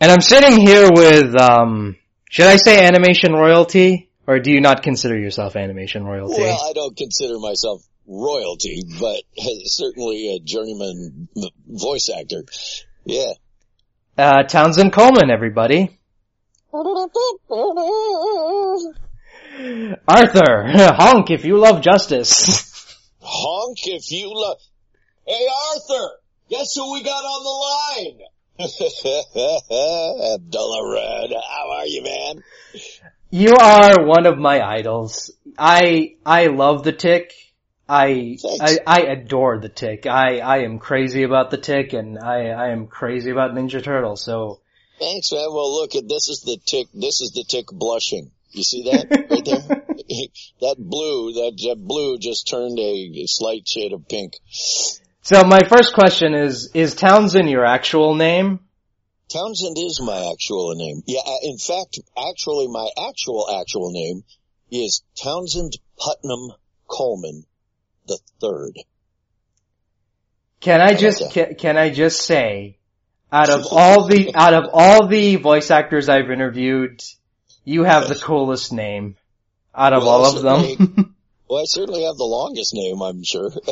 [0.00, 1.96] And I'm sitting here with, um,
[2.30, 4.10] should I say animation royalty?
[4.26, 6.40] Or do you not consider yourself animation royalty?
[6.40, 9.22] Well, I don't consider myself royalty, but
[9.64, 11.28] certainly a journeyman
[11.66, 12.44] voice actor.
[13.04, 13.32] Yeah.
[14.16, 15.98] Uh, Townsend Coleman, everybody.
[16.72, 16.84] Arthur,
[20.08, 22.96] honk if you love justice.
[23.20, 24.56] honk if you love...
[25.26, 26.08] Hey Arthur,
[26.48, 28.20] guess who we got on the line?
[30.34, 32.42] Abdullah Rudd, how are you man?
[33.30, 35.30] You are one of my idols.
[35.58, 37.32] I, I love the tick.
[37.88, 40.06] I, I, I adore the tick.
[40.06, 44.16] I, I am crazy about the tick and I, I am crazy about Ninja Turtle,
[44.16, 44.60] so.
[44.98, 45.46] Thanks man.
[45.50, 48.30] Well look, at this is the tick, this is the tick blushing.
[48.50, 49.86] You see that right there?
[50.60, 54.34] that blue, that, that blue just turned a slight shade of pink.
[55.22, 58.60] So my first question is, is Townsend your actual name?
[59.28, 61.02] Townsend is my actual name.
[61.06, 64.24] Yeah, uh, in fact, actually my actual actual name
[64.72, 66.52] is Townsend Putnam
[66.88, 67.44] Coleman
[68.08, 68.72] the third.
[70.60, 72.78] Can I just, can, can I just say,
[73.30, 77.02] out of all the, out of all the voice actors I've interviewed,
[77.64, 79.16] you have the coolest name
[79.74, 81.14] out of well, all of them.
[81.50, 83.50] well, I certainly have the longest name, I'm sure.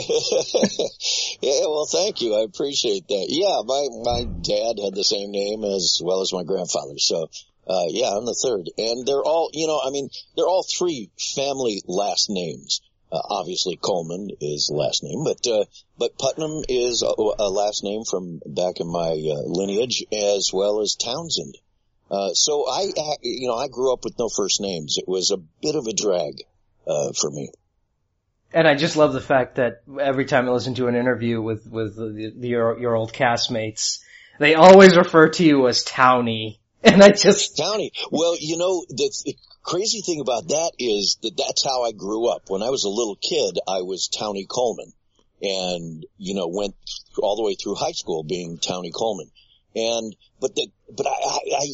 [1.41, 2.35] yeah, well, thank you.
[2.35, 3.27] I appreciate that.
[3.31, 6.99] Yeah, my, my dad had the same name as well as my grandfather.
[6.99, 7.31] So,
[7.69, 8.69] uh, yeah, I'm the third.
[8.77, 12.81] And they're all, you know, I mean, they're all three family last names.
[13.13, 15.65] Uh, obviously Coleman is last name, but, uh,
[15.97, 20.81] but Putnam is a, a, last name from back in my, uh, lineage as well
[20.81, 21.57] as Townsend.
[22.11, 22.91] Uh, so I,
[23.23, 24.97] you know, I grew up with no first names.
[24.99, 26.43] It was a bit of a drag,
[26.89, 27.53] uh, for me.
[28.53, 31.67] And I just love the fact that every time I listen to an interview with,
[31.67, 33.99] with the, the, your, your old castmates,
[34.39, 36.59] they always refer to you as Townie.
[36.81, 37.59] And I just...
[37.59, 37.91] Townie.
[38.13, 42.29] Well, you know, the, the crazy thing about that is that that's how I grew
[42.29, 42.43] up.
[42.47, 44.93] When I was a little kid, I was Townie Coleman.
[45.43, 46.77] And, you know, went
[47.19, 49.29] all the way through high school being Townie Coleman.
[49.75, 51.67] And, but the, but I, I,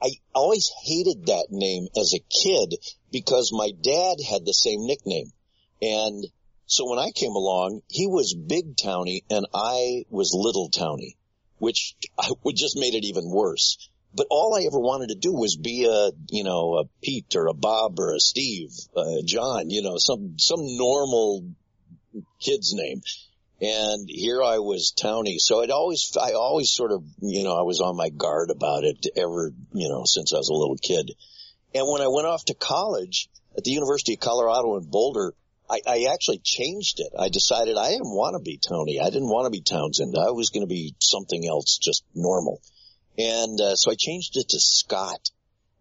[0.00, 2.76] I always hated that name as a kid
[3.10, 5.32] because my dad had the same nickname.
[5.80, 6.26] And
[6.66, 11.16] so when I came along, he was Big Townie and I was Little Townie,
[11.58, 11.96] which
[12.42, 13.88] would just made it even worse.
[14.14, 17.48] But all I ever wanted to do was be a, you know, a Pete or
[17.48, 21.44] a Bob or a Steve, uh, John, you know, some, some normal
[22.40, 23.02] kid's name.
[23.60, 25.38] And here I was townie.
[25.38, 28.84] So it always, I always sort of, you know, I was on my guard about
[28.84, 31.12] it ever, you know, since I was a little kid.
[31.74, 35.34] And when I went off to college at the University of Colorado in Boulder,
[35.68, 37.12] I, I actually changed it.
[37.18, 39.00] I decided I didn't want to be Townie.
[39.00, 40.14] I didn't want to be Townsend.
[40.18, 42.60] I was going to be something else, just normal.
[43.18, 45.30] And, uh, so I changed it to Scott.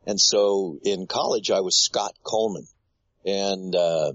[0.08, 2.68] And so in college I was Scott Coleman.
[3.26, 4.14] And, uh,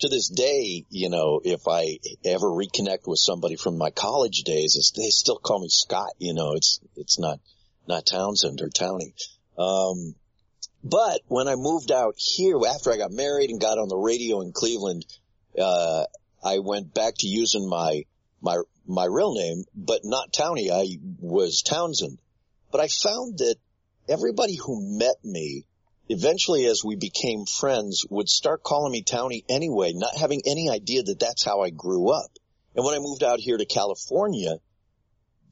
[0.00, 4.92] to this day, you know, if I ever reconnect with somebody from my college days,
[4.96, 7.38] they still call me Scott, you know, it's, it's not,
[7.86, 9.12] not Townsend or Townie.
[9.58, 10.14] Um,
[10.82, 14.40] but when I moved out here, after I got married and got on the radio
[14.40, 15.04] in Cleveland,
[15.58, 16.04] uh,
[16.42, 18.04] I went back to using my,
[18.40, 20.70] my, my real name, but not Townie.
[20.70, 22.18] I was Townsend.
[22.72, 23.56] But I found that
[24.08, 25.66] everybody who met me
[26.08, 31.02] eventually as we became friends would start calling me Townie anyway, not having any idea
[31.02, 32.30] that that's how I grew up.
[32.74, 34.56] And when I moved out here to California,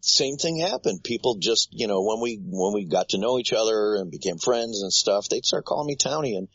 [0.00, 1.02] same thing happened.
[1.04, 4.38] People just, you know, when we, when we got to know each other and became
[4.38, 6.48] friends and stuff, they'd start calling me Townie and,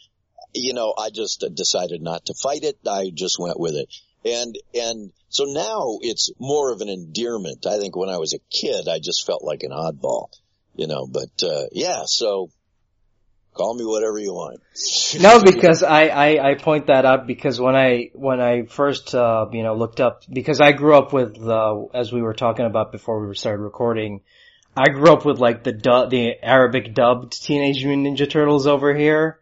[0.54, 2.78] you know, I just decided not to fight it.
[2.88, 3.94] I just went with it.
[4.26, 7.66] And, and so now it's more of an endearment.
[7.66, 10.28] I think when I was a kid, I just felt like an oddball,
[10.76, 12.50] you know, but, uh, yeah, so
[13.54, 14.62] Call me whatever you want.
[15.20, 19.46] no, because I, I, I point that out because when I, when I first, uh,
[19.52, 22.92] you know, looked up, because I grew up with, uh, as we were talking about
[22.92, 24.22] before we started recording,
[24.76, 28.96] I grew up with like the du- the Arabic dubbed Teenage Mutant Ninja Turtles over
[28.96, 29.40] here.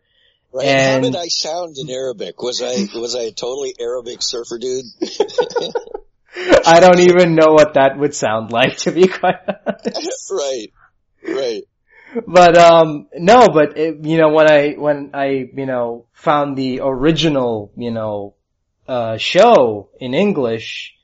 [0.52, 0.68] Right.
[0.68, 1.06] And...
[1.06, 2.42] How did I sound in Arabic?
[2.42, 4.86] Was I, was I a totally Arabic surfer dude?
[6.66, 10.31] I don't even know what that would sound like to be quite honest.
[10.31, 10.68] right.
[11.25, 11.63] Right
[12.28, 16.81] but um no, but it, you know when I when I you know found the
[16.81, 18.36] original you know
[18.88, 20.96] uh show in English,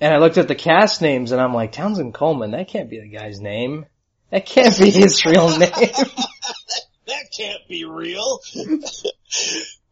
[0.00, 3.00] and I looked at the cast names and I'm like Townsend Coleman, that can't be
[3.00, 3.86] the guy's name.
[4.30, 5.70] That can't be his real name.
[7.06, 8.40] that can't be real.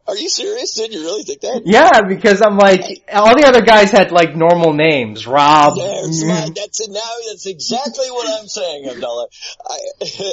[0.07, 0.73] Are you serious?
[0.73, 1.63] Did you really think that?
[1.65, 2.81] Yeah, because I'm like,
[3.11, 5.27] all the other guys had like normal names.
[5.27, 5.75] Rob.
[5.75, 6.49] That's mm.
[6.49, 7.13] it now.
[7.29, 9.27] That's exactly what I'm saying, Abdullah.
[9.69, 9.77] I,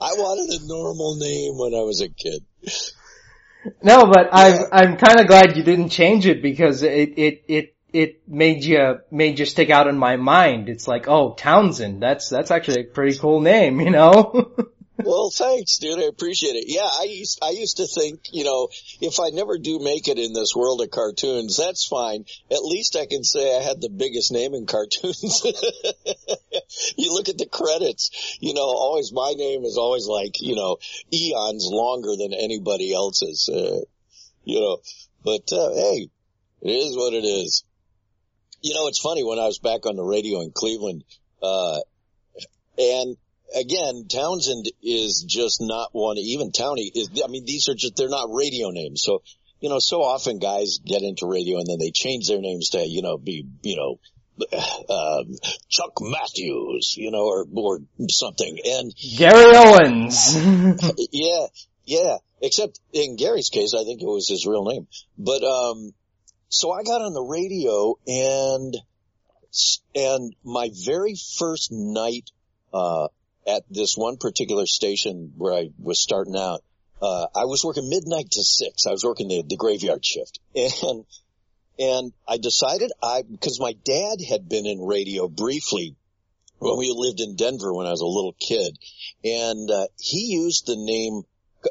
[0.00, 2.44] I wanted a normal name when I was a kid.
[3.82, 7.76] No, but I'm, I'm kind of glad you didn't change it because it, it, it,
[7.94, 10.68] it made you, made you stick out in my mind.
[10.68, 14.52] It's like, oh, Townsend, that's, that's actually a pretty cool name, you know?
[14.96, 15.98] well, thanks, dude.
[15.98, 16.64] I appreciate it.
[16.68, 18.68] Yeah, I used I used to think, you know,
[19.00, 22.24] if I never do make it in this world of cartoons, that's fine.
[22.50, 25.42] At least I can say I had the biggest name in cartoons.
[26.96, 30.78] you look at the credits, you know, always my name is always like, you know,
[31.12, 33.48] eons longer than anybody else's.
[33.48, 33.80] Uh,
[34.44, 34.78] you know,
[35.24, 36.08] but uh, hey,
[36.62, 37.64] it is what it is.
[38.62, 41.04] You know, it's funny when I was back on the radio in Cleveland,
[41.42, 41.80] uh,
[42.78, 43.16] and
[43.54, 48.08] again, Townsend is just not one, even Townie is, I mean, these are just, they're
[48.08, 49.02] not radio names.
[49.02, 49.22] So,
[49.60, 52.86] you know, so often guys get into radio and then they change their names to,
[52.86, 53.98] you know, be, you know,
[54.88, 55.22] uh,
[55.68, 57.78] Chuck Matthews, you know, or, or
[58.10, 58.58] something.
[58.64, 60.36] And Gary Owens.
[61.12, 61.46] yeah,
[61.84, 62.16] yeah.
[62.42, 64.86] Except in Gary's case, I think it was his real name.
[65.16, 65.94] But, um,
[66.48, 68.76] so I got on the radio and,
[69.94, 72.30] and my very first night,
[72.72, 73.08] uh,
[73.46, 76.62] at this one particular station where I was starting out,
[77.02, 78.86] uh, I was working midnight to six.
[78.86, 81.04] I was working the, the graveyard shift and,
[81.78, 85.96] and I decided I, because my dad had been in radio briefly
[86.58, 88.78] when we lived in Denver when I was a little kid
[89.24, 91.22] and, uh, he used the name,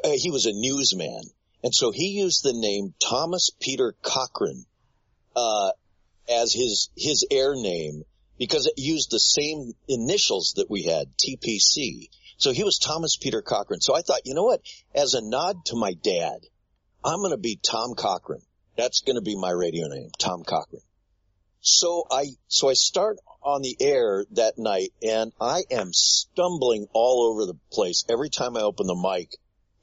[0.04, 1.22] uh, he was a newsman.
[1.64, 4.66] And so he used the name Thomas Peter Cochran,
[5.34, 5.70] uh,
[6.28, 8.04] as his, his air name
[8.38, 12.08] because it used the same initials that we had, TPC.
[12.36, 13.80] So he was Thomas Peter Cochran.
[13.80, 14.60] So I thought, you know what?
[14.94, 16.38] As a nod to my dad,
[17.04, 18.42] I'm going to be Tom Cochran.
[18.76, 20.82] That's going to be my radio name, Tom Cochran.
[21.60, 27.30] So I, so I start on the air that night and I am stumbling all
[27.30, 29.36] over the place every time I open the mic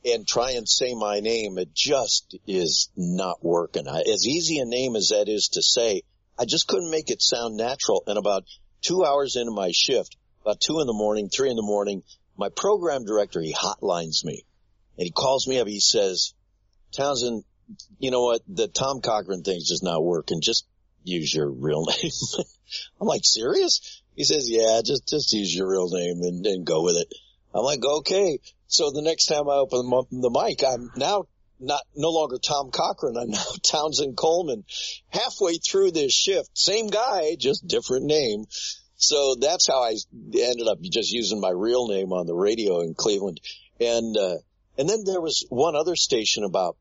[0.04, 1.58] and try and say my name.
[1.58, 3.88] It just is not working.
[3.88, 6.04] As easy a name as that is to say,
[6.40, 8.04] I just couldn't make it sound natural.
[8.08, 8.44] And about
[8.82, 12.04] two hours into my shift, about two in the morning, three in the morning,
[12.38, 14.44] my program director, he hotlines me
[14.98, 15.68] and he calls me up.
[15.68, 16.34] He says,
[16.92, 17.44] Townsend,
[18.00, 18.42] you know what?
[18.48, 20.42] The Tom Cochran thing's just not working.
[20.42, 20.66] Just
[21.04, 22.12] use your real name.
[23.00, 24.02] I'm like, serious?
[24.16, 27.14] He says, yeah, just, just use your real name and, and go with it.
[27.54, 28.40] I'm like, okay.
[28.68, 31.26] So the next time I open the mic, I'm now
[31.62, 33.18] not no longer Tom Cochran.
[33.18, 34.64] I'm now Townsend Coleman.
[35.10, 38.46] Halfway through this shift, same guy, just different name.
[38.96, 42.94] So that's how I ended up just using my real name on the radio in
[42.94, 43.42] Cleveland.
[43.80, 44.38] And uh,
[44.78, 46.78] and then there was one other station about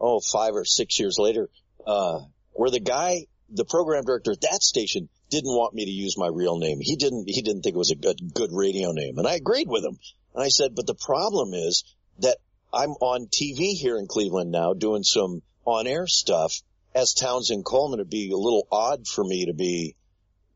[0.00, 1.48] oh five or six years later,
[1.86, 2.20] uh,
[2.52, 6.28] where the guy, the program director at that station, didn't want me to use my
[6.28, 6.78] real name.
[6.80, 9.68] He didn't he didn't think it was a good good radio name, and I agreed
[9.68, 9.98] with him.
[10.34, 11.84] And I said, but the problem is
[12.20, 12.36] that
[12.72, 16.54] I'm on TV here in Cleveland now doing some on air stuff
[16.94, 18.00] as Townsend Coleman.
[18.00, 19.94] It'd be a little odd for me to be,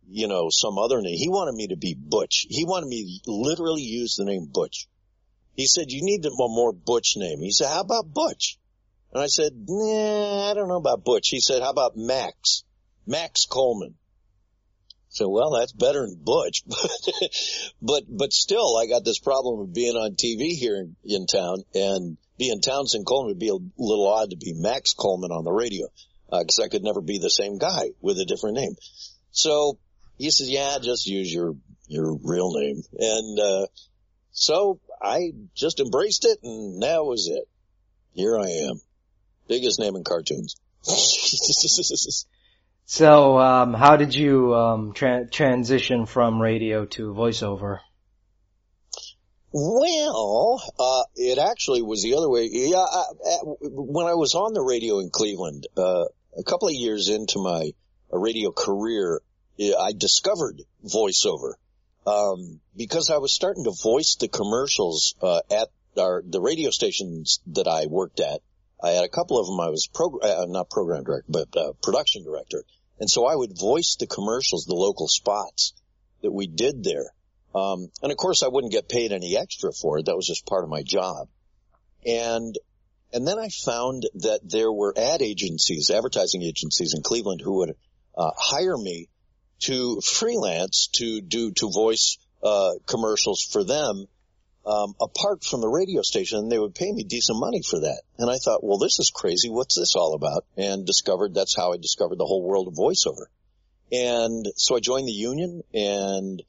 [0.08, 1.16] you know, some other name.
[1.16, 2.46] He wanted me to be Butch.
[2.48, 4.88] He wanted me to literally use the name Butch.
[5.54, 7.40] He said, you need a more Butch name.
[7.40, 8.58] He said, how about Butch?
[9.12, 11.28] And I said, nah, I don't know about Butch.
[11.28, 12.64] He said, how about Max?
[13.06, 13.94] Max Coleman.
[15.16, 16.62] So, well, that's better than Butch,
[17.80, 21.62] but, but, still, I got this problem of being on TV here in, in town
[21.74, 25.52] and being Townsend Coleman would be a little odd to be Max Coleman on the
[25.52, 25.86] radio,
[26.30, 28.74] uh, cause I could never be the same guy with a different name.
[29.30, 29.78] So
[30.18, 31.54] he said, yeah, just use your,
[31.88, 32.82] your real name.
[32.98, 33.66] And, uh,
[34.32, 37.48] so I just embraced it and that was it.
[38.12, 38.82] Here I am.
[39.48, 40.56] Biggest name in cartoons.
[42.88, 47.80] So, um, how did you um, tra- transition from radio to voiceover?
[49.52, 52.48] Well, uh, it actually was the other way.
[52.50, 53.02] Yeah, I,
[53.42, 56.04] when I was on the radio in Cleveland, uh,
[56.38, 57.72] a couple of years into my
[58.12, 59.20] radio career,
[59.58, 61.54] I discovered voiceover
[62.06, 67.40] um, because I was starting to voice the commercials uh, at our the radio stations
[67.48, 68.42] that I worked at.
[68.80, 69.58] I had a couple of them.
[69.58, 72.62] I was pro, uh, not program director, but uh, production director,
[72.98, 75.74] and so I would voice the commercials, the local spots
[76.22, 77.12] that we did there.
[77.54, 80.06] Um, and of course I wouldn't get paid any extra for it.
[80.06, 81.28] That was just part of my job.
[82.04, 82.56] And,
[83.12, 87.76] and then I found that there were ad agencies, advertising agencies in Cleveland who would,
[88.16, 89.08] uh, hire me
[89.60, 94.06] to freelance to do, to voice, uh, commercials for them,
[94.66, 98.02] um, apart from the radio station and they would pay me decent money for that.
[98.18, 99.48] And I thought, well, this is crazy.
[99.48, 100.44] What's this all about?
[100.56, 103.26] And discovered that's how I discovered the whole world of voiceover.
[103.92, 106.42] And so I joined the union and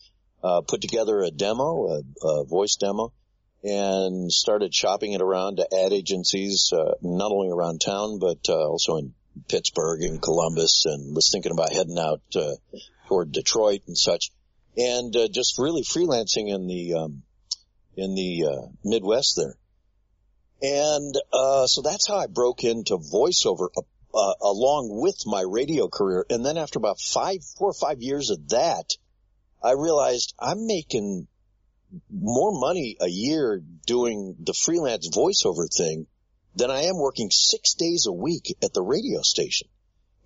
[0.44, 3.14] uh, put together a demo, a, a, voice demo,
[3.64, 8.68] and started shopping it around to ad agencies, uh, not only around town but uh,
[8.68, 9.14] also in
[9.48, 12.56] Pittsburgh and Columbus, and was thinking about heading out uh,
[13.08, 14.32] toward Detroit and such,
[14.76, 17.24] and uh, just really freelancing in the um,
[17.98, 19.58] in the uh, Midwest there.
[20.62, 23.82] And uh, so that's how I broke into voiceover uh,
[24.14, 26.26] uh, along with my radio career.
[26.30, 28.96] And then after about five, four or five years of that,
[29.62, 31.28] I realized I'm making
[32.10, 36.08] more money a year doing the freelance voiceover thing
[36.56, 39.68] than I am working six days a week at the radio station.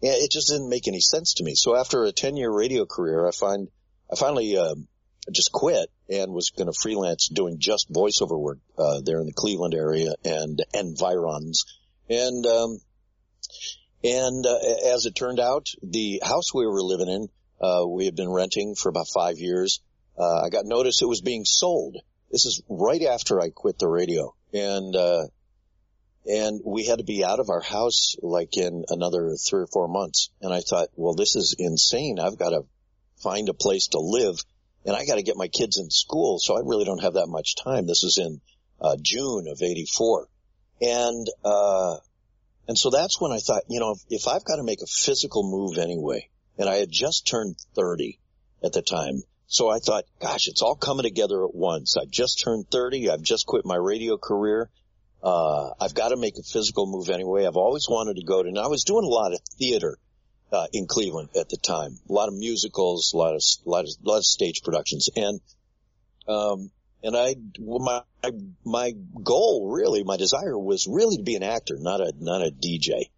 [0.02, 1.54] Yeah, it just didn't make any sense to me.
[1.56, 3.68] So after a 10 year radio career, I find,
[4.12, 4.88] I finally, um,
[5.30, 9.34] just quit and was going to freelance doing just voiceover work uh, there in the
[9.34, 11.66] Cleveland area and environs.
[12.10, 12.80] And um,
[14.04, 14.58] and uh,
[14.94, 17.30] as it turned out, the house we were living in,
[17.62, 19.82] uh, we had been renting for about five years.
[20.18, 21.98] Uh, I got notice it was being sold.
[22.32, 25.28] This is right after I quit the radio, and uh,
[26.26, 29.88] and we had to be out of our house like in another three or four
[29.88, 30.30] months.
[30.42, 32.20] And I thought, well, this is insane.
[32.20, 32.66] I've got to
[33.22, 34.38] find a place to live
[34.86, 37.28] and I got to get my kids in school, so I really don't have that
[37.28, 37.88] much time.
[37.88, 38.42] This is in
[38.80, 40.28] uh, June of '84,
[40.82, 41.98] and uh,
[42.68, 44.88] and so that's when I thought, you know, if, if I've got to make a
[44.88, 48.20] physical move anyway, and I had just turned 30
[48.64, 51.98] at the time, so I thought, gosh, it's all coming together at once.
[51.98, 53.10] I just turned 30.
[53.10, 54.70] I've just quit my radio career.
[55.22, 57.46] Uh, I've got to make a physical move anyway.
[57.46, 59.98] I've always wanted to go to, and I was doing a lot of theater
[60.52, 61.98] uh, in Cleveland at the time.
[62.10, 65.10] A lot of musicals, a lot of, a lot of, a lot of stage productions.
[65.16, 65.40] And,
[66.28, 66.72] um,
[67.04, 68.02] and I, my,
[68.66, 68.94] my
[69.24, 73.10] goal really, my desire was really to be an actor, not a, not a DJ.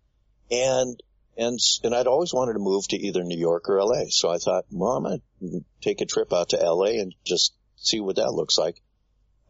[0.51, 1.01] And,
[1.35, 4.05] and, and I'd always wanted to move to either New York or LA.
[4.09, 7.99] So I thought, well, I'm to take a trip out to LA and just see
[7.99, 8.81] what that looks like.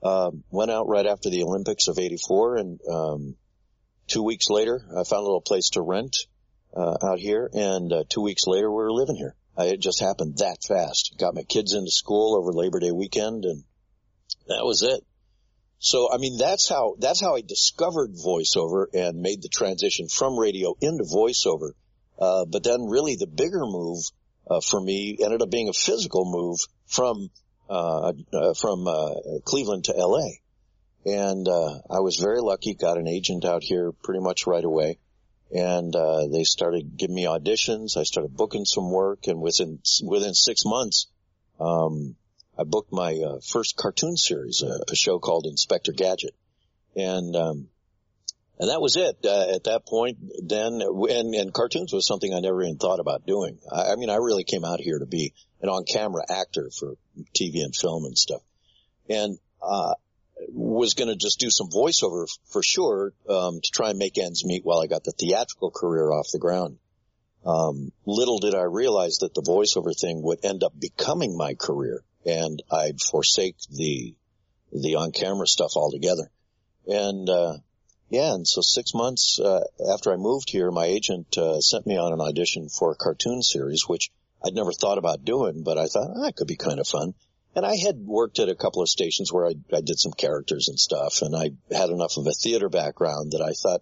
[0.01, 3.35] Um, went out right after the Olympics of 84 and, um,
[4.07, 6.15] two weeks later, I found a little place to rent
[6.75, 9.35] uh, out here, and uh, two weeks later we were living here.
[9.57, 11.15] I, it just happened that fast.
[11.19, 13.63] Got my kids into school over Labor Day weekend, and
[14.47, 15.05] that was it.
[15.79, 20.39] So, I mean, that's how that's how I discovered voiceover and made the transition from
[20.39, 21.71] radio into voiceover.
[22.17, 24.03] Uh, but then, really, the bigger move
[24.49, 27.29] uh, for me ended up being a physical move from
[27.69, 29.13] uh, uh from uh,
[29.43, 30.39] Cleveland to L.A.
[31.05, 32.75] And uh, I was very lucky.
[32.75, 34.99] Got an agent out here pretty much right away
[35.53, 37.95] and uh, they started giving me auditions.
[37.95, 41.07] I started booking some work, and within within six months,
[41.59, 42.15] um,
[42.57, 46.35] I booked my uh, first cartoon series, a, a, show called Inspector Gadget,
[46.95, 47.67] and um,
[48.59, 49.17] and that was it.
[49.23, 53.27] Uh, at that point, then and and cartoons was something I never even thought about
[53.27, 53.59] doing.
[53.71, 56.95] I, I mean, I really came out here to be an on-camera actor for
[57.39, 58.41] TV and film and stuff,
[59.07, 59.93] and uh,
[60.49, 64.45] was going to just do some voiceover for sure um, to try and make ends
[64.45, 66.77] meet while I got the theatrical career off the ground.
[67.45, 72.03] Um, little did I realize that the voiceover thing would end up becoming my career,
[72.25, 74.15] and I'd forsake the
[74.71, 76.31] the on camera stuff altogether.
[76.87, 77.57] And uh,
[78.09, 81.97] yeah, and so six months uh, after I moved here, my agent uh, sent me
[81.97, 84.09] on an audition for a cartoon series, which
[84.43, 87.13] I'd never thought about doing, but I thought that could be kind of fun.
[87.55, 90.69] And I had worked at a couple of stations where I, I did some characters
[90.69, 93.81] and stuff, and I had enough of a theater background that I thought,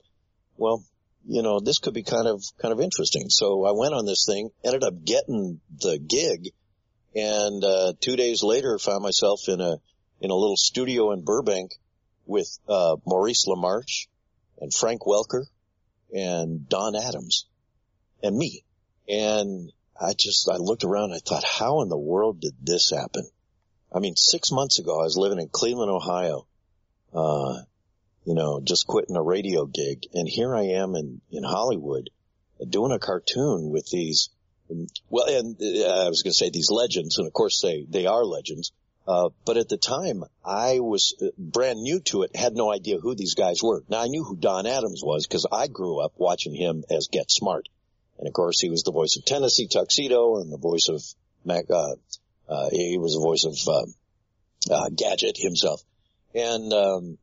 [0.57, 0.83] well,
[1.25, 3.29] you know, this could be kind of, kind of interesting.
[3.29, 6.49] So I went on this thing, ended up getting the gig,
[7.15, 9.77] and, uh, two days later found myself in a,
[10.19, 11.71] in a little studio in Burbank
[12.25, 14.07] with, uh, Maurice LaMarche
[14.59, 15.45] and Frank Welker
[16.13, 17.45] and Don Adams
[18.21, 18.63] and me.
[19.07, 23.27] And I just, I looked around, I thought, how in the world did this happen?
[23.93, 26.47] I mean, six months ago, I was living in Cleveland, Ohio,
[27.13, 27.61] uh,
[28.25, 30.07] you know, just quitting a radio gig.
[30.13, 32.09] And here I am in, in Hollywood
[32.67, 34.29] doing a cartoon with these,
[35.09, 38.05] well, and uh, I was going to say these legends, and of course they, they
[38.05, 38.71] are legends.
[39.07, 42.99] Uh, but at the time, I was uh, brand new to it, had no idea
[42.99, 43.83] who these guys were.
[43.89, 47.31] Now I knew who Don Adams was because I grew up watching him as Get
[47.31, 47.67] Smart.
[48.19, 51.01] And of course he was the voice of Tennessee Tuxedo and the voice of
[51.43, 51.95] Mac, uh,
[52.51, 55.81] uh, he was the voice of uh, uh, Gadget himself,
[56.35, 57.17] and um,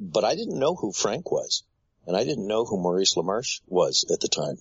[0.00, 1.62] but I didn't know who Frank was,
[2.06, 4.56] and I didn't know who Maurice LaMarche was at the time.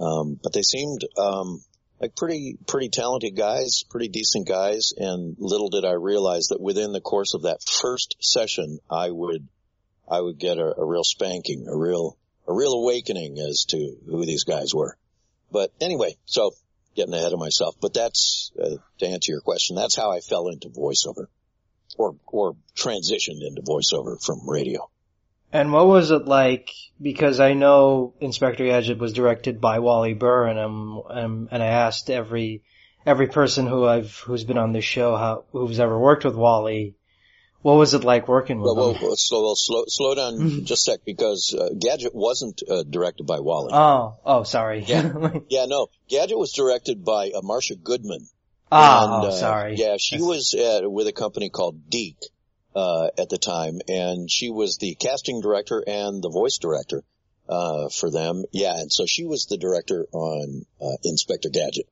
[0.00, 1.62] Um, but they seemed um,
[2.00, 4.92] like pretty, pretty talented guys, pretty decent guys.
[4.96, 9.46] And little did I realize that within the course of that first session, I would,
[10.10, 12.16] I would get a, a real spanking, a real,
[12.48, 14.96] a real awakening as to who these guys were.
[15.52, 16.52] But anyway, so
[16.96, 20.48] getting ahead of myself, but that's, uh, to answer your question, that's how I fell
[20.48, 21.26] into voiceover
[21.96, 24.90] or, or transitioned into voiceover from radio.
[25.52, 26.70] And what was it like?
[27.00, 31.66] Because I know Inspector Gadget was directed by Wally Burr, and I'm, I'm, and I
[31.66, 32.62] asked every
[33.04, 36.94] every person who I've who's been on this show how who's ever worked with Wally,
[37.62, 39.02] what was it like working with well, him?
[39.02, 43.26] Well, slow, well, slow, slow down just a sec because uh, Gadget wasn't uh, directed
[43.26, 43.72] by Wally.
[43.72, 44.82] Oh, oh, sorry.
[44.84, 45.12] Yeah,
[45.48, 48.26] yeah, no, Gadget was directed by uh, Marcia Goodman.
[48.72, 49.74] Ah, and, oh, sorry.
[49.76, 52.16] Yeah, she was at, with a company called DIC
[52.74, 57.02] uh, at the time, and she was the casting director and the voice director
[57.48, 58.44] uh, for them.
[58.52, 61.88] Yeah, and so she was the director on uh, Inspector Gadget.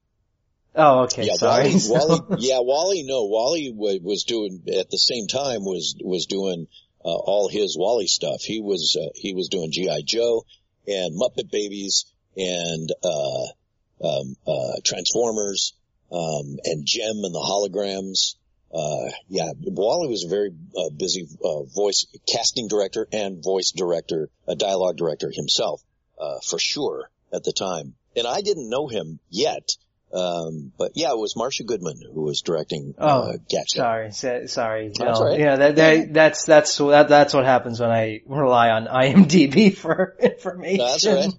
[0.74, 1.24] Oh, okay.
[1.24, 1.72] Yeah, sorry.
[1.88, 3.02] Wally, Wally, yeah, Wally.
[3.02, 6.66] No, Wally was doing at the same time was was doing
[7.04, 8.40] uh, all his Wally stuff.
[8.42, 10.44] He was uh, he was doing GI Joe
[10.86, 12.06] and Muppet Babies
[12.36, 15.74] and uh, um, uh, Transformers
[16.12, 18.36] um, and Jem and the holograms
[18.72, 24.28] uh, yeah, Wally was a very uh, busy uh, voice casting director and voice director,
[24.46, 25.82] a dialogue director himself,
[26.20, 27.94] uh, for sure at the time.
[28.14, 29.70] And I didn't know him yet.
[30.12, 32.94] Um, but yeah, it was Marcia Goodman who was directing.
[32.98, 34.14] Uh, oh, Gadget.
[34.14, 34.88] sorry, sorry.
[34.88, 35.38] That's no, right.
[35.38, 40.16] Yeah, that, that, that's that's that, that's what happens when I rely on IMDb for
[40.18, 40.78] information.
[40.78, 41.32] That's right.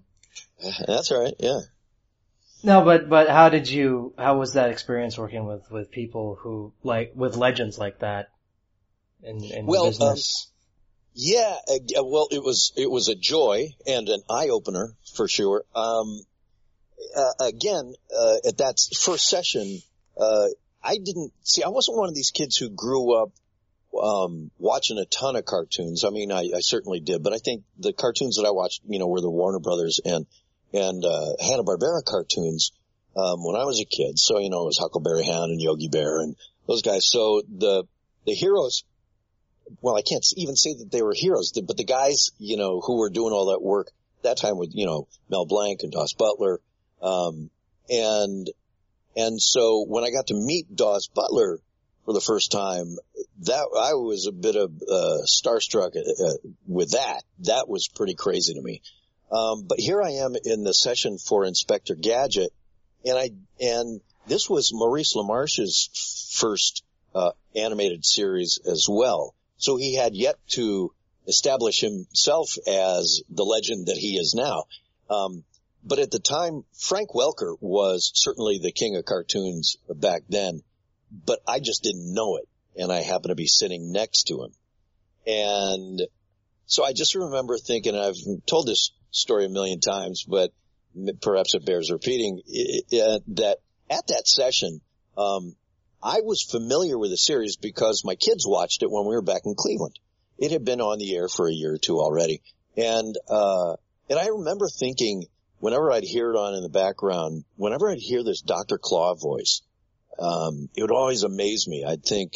[0.87, 1.33] That's right.
[1.39, 1.61] Yeah.
[2.61, 4.13] No, but but how did you?
[4.17, 8.29] How was that experience working with with people who like with legends like that
[9.23, 10.47] in in well, business?
[10.47, 10.53] Um,
[11.15, 15.63] yeah, uh, well, it was it was a joy and an eye opener for sure.
[15.73, 16.21] Um,
[17.15, 19.81] uh, again, uh, at that first session,
[20.19, 20.47] uh,
[20.83, 21.63] I didn't see.
[21.63, 23.31] I wasn't one of these kids who grew up
[24.01, 26.03] um, watching a ton of cartoons.
[26.05, 28.99] I mean, I, I certainly did, but I think the cartoons that I watched, you
[28.99, 30.25] know, were the Warner Brothers and
[30.73, 32.71] and uh, Hanna Barbera cartoons
[33.15, 34.19] um, when I was a kid.
[34.19, 36.35] So you know, it was Huckleberry Hound and Yogi Bear and
[36.67, 37.09] those guys.
[37.09, 37.85] So the
[38.25, 38.83] the heroes.
[39.81, 42.97] Well, I can't even say that they were heroes, but the guys, you know, who
[42.97, 43.91] were doing all that work
[44.23, 46.59] that time with, you know, Mel Blanc and Daws Butler,
[47.01, 47.49] um,
[47.89, 48.49] and
[49.15, 51.59] and so when I got to meet Daws Butler
[52.05, 52.95] for the first time,
[53.41, 56.33] that I was a bit of uh, starstruck uh,
[56.67, 57.23] with that.
[57.39, 58.81] That was pretty crazy to me.
[59.31, 62.51] Um, but here I am in the session for Inspector Gadget,
[63.05, 66.83] and I and this was Maurice LaMarche's first
[67.13, 69.33] uh, animated series as well.
[69.57, 70.93] So he had yet to
[71.27, 74.63] establish himself as the legend that he is now.
[75.09, 75.43] Um,
[75.83, 80.61] but at the time, Frank Welker was certainly the king of cartoons back then,
[81.25, 82.47] but I just didn't know it.
[82.75, 84.51] And I happened to be sitting next to him.
[85.25, 86.01] And
[86.65, 90.51] so I just remember thinking, and I've told this story a million times, but
[91.21, 93.57] perhaps it bears repeating uh, that
[93.89, 94.81] at that session,
[95.17, 95.55] um,
[96.01, 99.41] I was familiar with the series because my kids watched it when we were back
[99.45, 99.99] in Cleveland.
[100.37, 102.41] It had been on the air for a year or two already.
[102.77, 103.75] And, uh,
[104.09, 105.25] and I remember thinking
[105.59, 108.77] whenever I'd hear it on in the background, whenever I'd hear this Dr.
[108.77, 109.61] Claw voice,
[110.17, 111.85] um, it would always amaze me.
[111.85, 112.33] I'd think,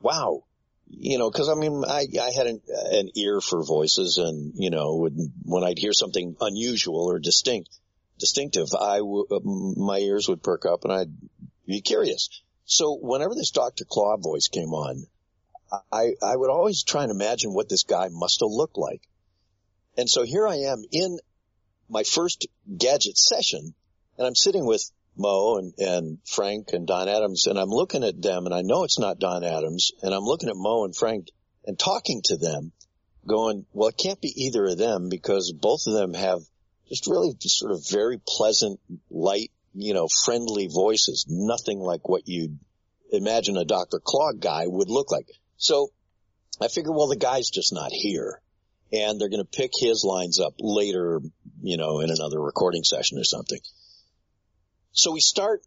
[0.00, 0.44] wow,
[0.88, 4.70] you know, cause I mean, I, I had an, an ear for voices and, you
[4.70, 7.70] know, when, when I'd hear something unusual or distinct,
[8.18, 11.12] distinctive, I w- uh, my ears would perk up and I'd
[11.66, 12.28] be curious.
[12.64, 13.84] So whenever this Dr.
[13.84, 15.06] Claw voice came on,
[15.92, 19.02] I, I would always try and imagine what this guy must have looked like.
[19.96, 21.18] And so here I am in
[21.88, 22.46] my first
[22.76, 23.74] gadget session
[24.18, 28.20] and I'm sitting with Mo and, and Frank and Don Adams and I'm looking at
[28.20, 31.28] them and I know it's not Don Adams and I'm looking at Mo and Frank
[31.64, 32.72] and talking to them
[33.26, 36.40] going, well, it can't be either of them because both of them have
[36.88, 38.78] just really just sort of very pleasant,
[39.10, 41.26] light, you know, friendly voices.
[41.28, 42.58] Nothing like what you'd
[43.10, 44.00] imagine a Dr.
[44.02, 45.26] Claw guy would look like.
[45.56, 45.90] So
[46.60, 48.40] I figure, well, the guy's just not here
[48.92, 51.20] and they're going to pick his lines up later,
[51.66, 53.60] you know, in another recording session or something.
[54.92, 55.62] So we start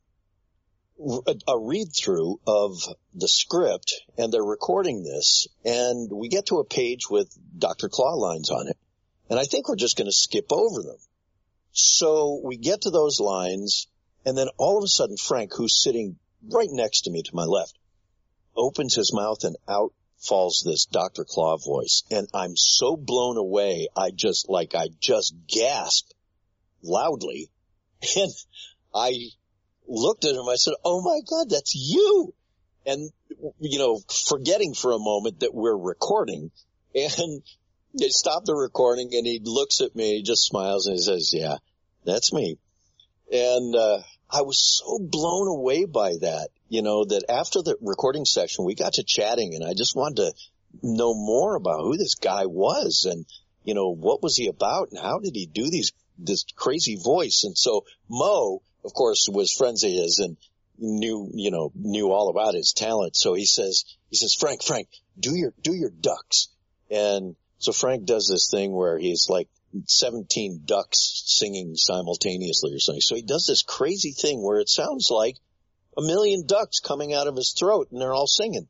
[1.00, 2.82] a, a read through of
[3.14, 7.90] the script and they're recording this and we get to a page with Dr.
[7.90, 8.78] Claw lines on it.
[9.30, 10.98] And I think we're just going to skip over them.
[11.72, 13.88] So we get to those lines
[14.26, 16.18] and then all of a sudden Frank, who's sitting
[16.52, 17.78] right next to me to my left,
[18.56, 21.26] opens his mouth and out falls this Dr.
[21.26, 22.04] Claw voice.
[22.12, 23.88] And I'm so blown away.
[23.96, 26.12] I just like, I just gasp
[26.82, 27.50] loudly
[28.16, 28.32] and
[28.94, 29.14] I
[29.88, 30.48] looked at him.
[30.50, 32.34] I said, "Oh my God, that's you!"
[32.86, 33.12] And
[33.60, 36.52] you know, forgetting for a moment that we're recording,
[36.96, 37.44] and
[37.98, 41.32] they stopped the recording, and he looks at me, he just smiles, and he says,
[41.34, 41.58] "Yeah,
[42.06, 42.58] that's me."
[43.32, 48.26] And uh, I was so blown away by that, you know, that after the recording
[48.26, 50.34] session, we got to chatting, and I just wanted to
[50.82, 53.26] know more about who this guy was, and
[53.64, 57.44] you know, what was he about, and how did he do these this crazy voice?
[57.44, 60.38] And so Mo, of course, was friends of his, and
[60.80, 63.16] knew, you know, knew all about his talent.
[63.16, 64.88] So he says, he says, Frank, Frank,
[65.20, 66.48] do your, do your ducks.
[66.90, 69.50] And so Frank does this thing where he's like
[69.86, 73.02] 17 ducks singing simultaneously or something.
[73.02, 75.38] So he does this crazy thing where it sounds like
[76.00, 78.68] a million ducks coming out of his throat and they're all singing.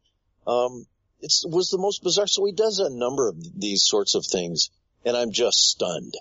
[0.47, 0.85] Um,
[1.21, 2.27] it was the most bizarre.
[2.27, 4.71] So he does a number of these sorts of things
[5.05, 6.15] and I'm just stunned.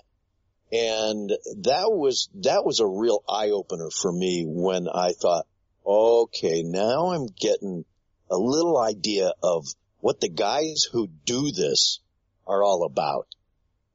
[0.71, 1.31] And
[1.63, 5.47] that was, that was a real eye opener for me when I thought,
[5.83, 7.85] okay, now I'm getting
[8.29, 9.65] a little idea of
[10.01, 12.01] what the guys who do this
[12.45, 13.27] are all about.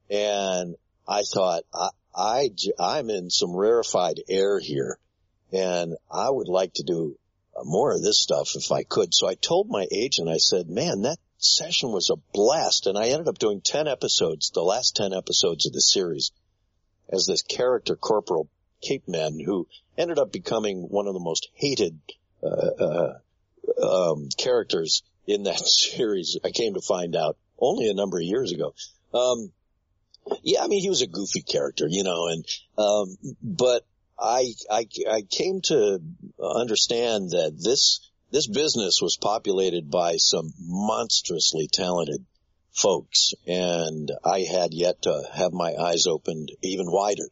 [0.09, 0.75] And
[1.07, 4.99] I thought, I, I, I'm in some rarefied air here
[5.51, 7.17] and I would like to do
[7.63, 9.13] more of this stuff if I could.
[9.13, 12.87] So I told my agent, I said, man, that session was a blast.
[12.87, 16.31] And I ended up doing 10 episodes, the last 10 episodes of the series
[17.09, 18.49] as this character Corporal
[18.81, 21.99] Cape Man who ended up becoming one of the most hated,
[22.43, 23.13] uh, uh,
[23.81, 26.37] um, characters in that series.
[26.43, 28.73] I came to find out only a number of years ago.
[29.13, 29.51] Um,
[30.41, 32.45] yeah, I mean, he was a goofy character, you know, and,
[32.77, 33.85] um, but
[34.17, 35.99] I, I, I came to
[36.41, 37.99] understand that this,
[38.31, 42.25] this business was populated by some monstrously talented
[42.75, 47.27] folks and I had yet to have my eyes opened even wider.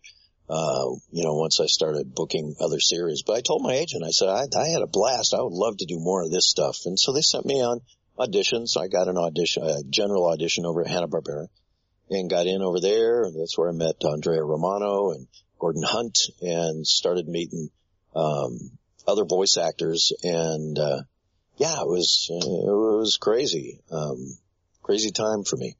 [0.49, 4.11] Uh, you know, once I started booking other series, but I told my agent, I
[4.11, 5.33] said, I, I had a blast.
[5.33, 6.79] I would love to do more of this stuff.
[6.85, 7.81] And so they sent me on
[8.19, 8.77] auditions.
[8.77, 11.47] I got an audition, a general audition over at Hanna-Barbera
[12.09, 13.23] and got in over there.
[13.23, 15.27] And that's where I met Andrea Romano and
[15.63, 17.69] Gordon Hunt and started meeting,
[18.13, 18.59] um,
[19.07, 20.11] other voice actors.
[20.21, 21.03] And, uh,
[21.55, 23.79] yeah, it was, it was crazy.
[23.89, 24.37] Um,
[24.81, 25.77] crazy time for me.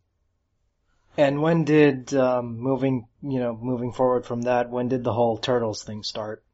[1.18, 5.38] And when did, um, moving, you know, moving forward from that, when did the whole
[5.38, 6.46] Turtles thing start?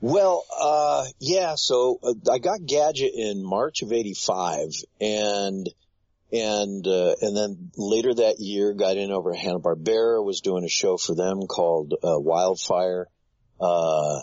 [0.00, 5.68] Well, uh, yeah, so uh, I got Gadget in March of 85 and,
[6.32, 10.96] and, uh, and then later that year got in over Hanna-Barbera, was doing a show
[10.96, 13.08] for them called, uh, Wildfire.
[13.60, 14.20] Uh,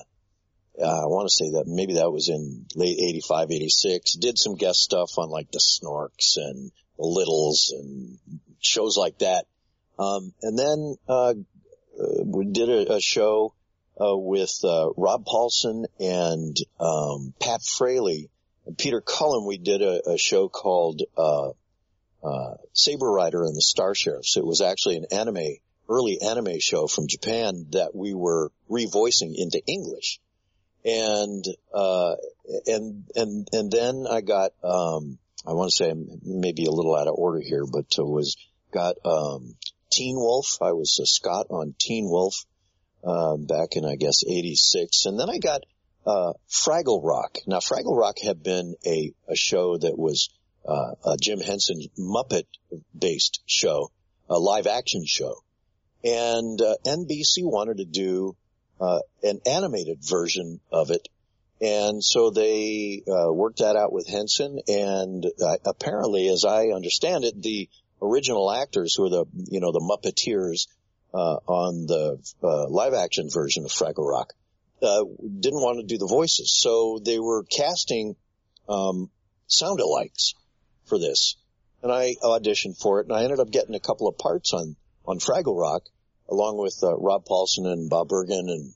[0.80, 4.14] I want to say that maybe that was in late 85, 86.
[4.14, 8.18] Did some guest stuff on like the Snorks and the Littles and
[8.60, 9.46] shows like that.
[9.98, 11.34] Um, and then, uh,
[12.26, 13.54] we did a, a show,
[14.02, 18.30] uh, with, uh, Rob Paulsen and, um, Pat Fraley
[18.66, 19.46] and Peter Cullen.
[19.46, 21.52] We did a, a show called, uh,
[22.24, 24.38] uh, Saber Rider and the Star Sheriffs.
[24.38, 25.58] It was actually an anime,
[25.90, 30.20] early anime show from Japan that we were revoicing into English
[30.86, 32.16] and uh,
[32.68, 37.08] and and and then I got um, I want to say maybe a little out
[37.08, 38.36] of order here, but uh, was
[38.72, 39.56] got um,
[39.92, 40.58] Teen Wolf.
[40.62, 42.46] I was a Scott on Teen Wolf
[43.04, 45.62] um, back in I guess '86, and then I got
[46.06, 47.38] uh, Fraggle Rock.
[47.48, 50.30] Now Fraggle Rock had been a a show that was
[50.66, 52.46] uh, a Jim Henson Muppet
[52.98, 53.92] based show,
[54.30, 55.36] a live action show,
[56.04, 58.36] and uh, NBC wanted to do
[58.80, 61.08] uh, an animated version of it.
[61.62, 67.24] And so they uh, worked that out with Henson, and uh, apparently, as I understand
[67.24, 67.70] it, the
[68.02, 70.68] original actors who are the you know the Muppeteers
[71.14, 72.20] uh, on the
[72.70, 74.34] live action version of Fraggle Rock
[74.82, 75.04] uh,
[75.40, 78.16] didn't want to do the voices, so they were casting
[78.68, 79.10] um,
[79.48, 80.34] sound alikes
[80.94, 81.36] for this,
[81.82, 84.76] and I auditioned for it, and I ended up getting a couple of parts on
[85.06, 85.84] on Fraggle Rock,
[86.30, 88.74] along with uh, Rob Paulsen and Bob Bergen and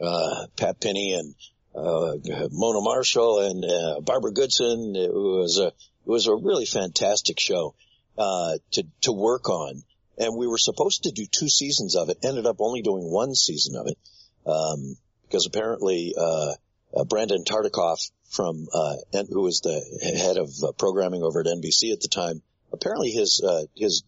[0.00, 1.34] uh, Pat Pinney and
[1.74, 2.12] uh,
[2.52, 4.94] Mona Marshall and uh, Barbara Goodson.
[4.94, 7.74] It was a it was a really fantastic show
[8.18, 9.82] uh, to to work on,
[10.18, 12.18] and we were supposed to do two seasons of it.
[12.22, 13.98] Ended up only doing one season of it
[14.44, 16.52] um, because apparently uh,
[16.94, 18.96] uh, Brandon Tartikoff from uh,
[19.28, 19.80] who was the
[20.16, 24.02] head of uh, programming over at NBC at the time apparently his uh, his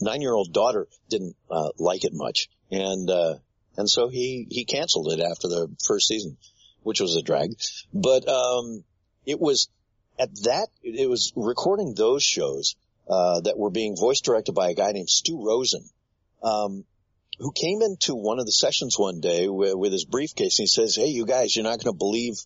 [0.00, 3.34] nine year old daughter didn't uh, like it much, and uh,
[3.76, 6.36] and so he he canceled it after the first season,
[6.82, 7.50] which was a drag.
[7.92, 8.84] But um,
[9.24, 9.68] it was
[10.18, 12.76] at that it was recording those shows
[13.08, 15.84] uh, that were being voice directed by a guy named Stu Rosen.
[16.42, 16.84] Um,
[17.38, 20.68] who came into one of the sessions one day with, with his briefcase and he
[20.68, 22.36] says, Hey, you guys, you're not going to believe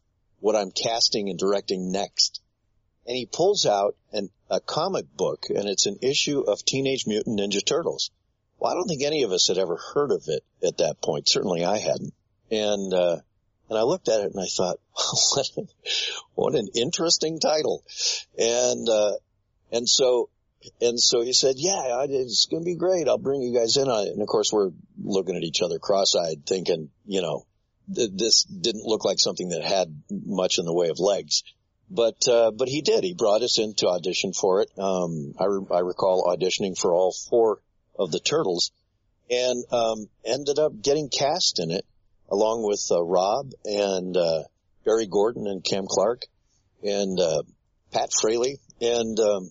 [0.40, 2.40] what I'm casting and directing next.
[3.07, 7.38] And he pulls out an, a comic book and it's an issue of Teenage Mutant
[7.38, 8.11] Ninja Turtles.
[8.59, 11.29] Well, I don't think any of us had ever heard of it at that point.
[11.29, 12.12] Certainly I hadn't.
[12.50, 13.18] And, uh,
[13.68, 14.79] and I looked at it and I thought,
[15.35, 15.68] what, an,
[16.35, 17.85] what an interesting title.
[18.38, 19.12] And, uh,
[19.72, 20.29] and so,
[20.81, 23.09] and so he said, yeah, it's going to be great.
[23.09, 24.11] I'll bring you guys in on it.
[24.11, 24.72] And of course we're
[25.03, 27.46] looking at each other cross-eyed thinking, you know,
[27.94, 31.42] th- this didn't look like something that had much in the way of legs.
[31.90, 33.03] But, uh, but he did.
[33.03, 34.70] He brought us in to audition for it.
[34.79, 37.61] Um, I, re- I recall auditioning for all four
[37.98, 38.70] of the turtles
[39.29, 41.85] and, um, ended up getting cast in it
[42.29, 44.44] along with, uh, Rob and, uh,
[44.85, 46.22] Barry Gordon and Cam Clark
[46.83, 47.42] and, uh,
[47.92, 48.59] Pat Fraley.
[48.81, 49.50] And, um,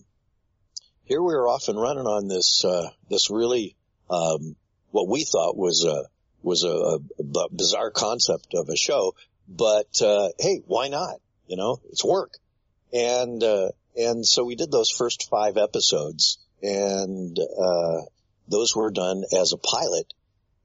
[1.04, 3.76] here we were off and running on this, uh, this really,
[4.08, 4.56] um,
[4.92, 6.04] what we thought was a,
[6.42, 9.14] was a, a, bizarre concept of a show,
[9.48, 11.16] but, uh, hey, why not?
[11.46, 12.34] You know, it's work.
[12.92, 18.02] And, uh, and so we did those first five episodes and, uh,
[18.48, 20.12] those were done as a pilot.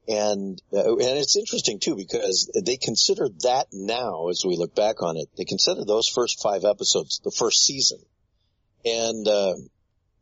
[0.07, 5.01] And, uh, and it's interesting too because they consider that now as we look back
[5.01, 7.99] on it, they consider those first five episodes the first season.
[8.83, 9.55] And, uh,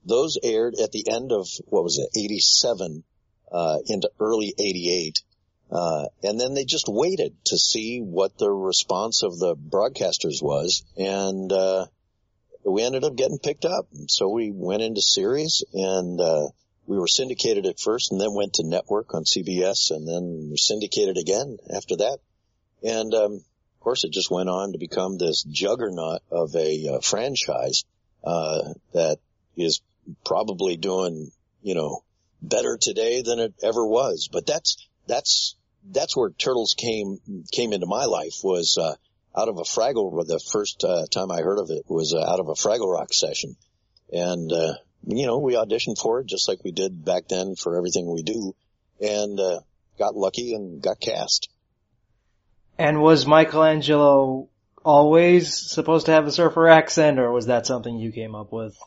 [0.05, 3.03] those aired at the end of, what was it, 87,
[3.51, 5.21] uh, into early 88.
[5.71, 10.83] Uh, and then they just waited to see what the response of the broadcasters was.
[10.97, 11.87] And, uh,
[12.65, 13.87] we ended up getting picked up.
[14.07, 16.47] So we went into series and, uh,
[16.85, 20.57] we were syndicated at first and then went to network on CBS and then were
[20.57, 22.19] syndicated again after that.
[22.83, 26.99] And, um, of course it just went on to become this juggernaut of a uh,
[26.99, 27.83] franchise,
[28.23, 29.19] uh, that
[29.57, 29.81] is
[30.25, 32.03] probably doing, you know,
[32.41, 34.29] better today than it ever was.
[34.31, 35.55] But that's, that's,
[35.91, 37.19] that's where Turtles came,
[37.51, 38.95] came into my life was, uh,
[39.35, 42.39] out of a Fraggle, the first uh, time I heard of it was uh, out
[42.39, 43.55] of a Fraggle Rock session.
[44.11, 44.73] And, uh,
[45.07, 48.23] you know, we auditioned for it just like we did back then for everything we
[48.23, 48.55] do
[49.01, 49.59] and, uh,
[49.97, 51.49] got lucky and got cast.
[52.77, 54.49] And was Michelangelo
[54.83, 58.77] always supposed to have a surfer accent or was that something you came up with?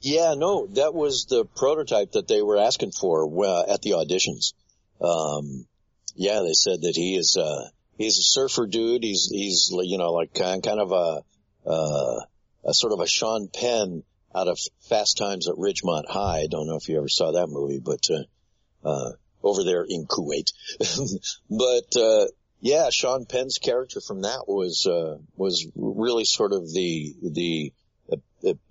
[0.00, 4.54] Yeah, no, that was the prototype that they were asking for uh, at the auditions.
[5.00, 5.66] Um,
[6.14, 9.02] yeah, they said that he is, uh, he's a surfer dude.
[9.02, 12.20] He's, he's, you know, like kind, kind of a, uh,
[12.64, 14.02] a sort of a Sean Penn
[14.34, 14.58] out of
[14.88, 16.40] Fast Times at Ridgemont High.
[16.40, 20.06] I don't know if you ever saw that movie, but, uh, uh, over there in
[20.06, 20.52] Kuwait.
[21.50, 22.26] but, uh,
[22.60, 27.72] yeah, Sean Penn's character from that was, uh, was really sort of the, the, the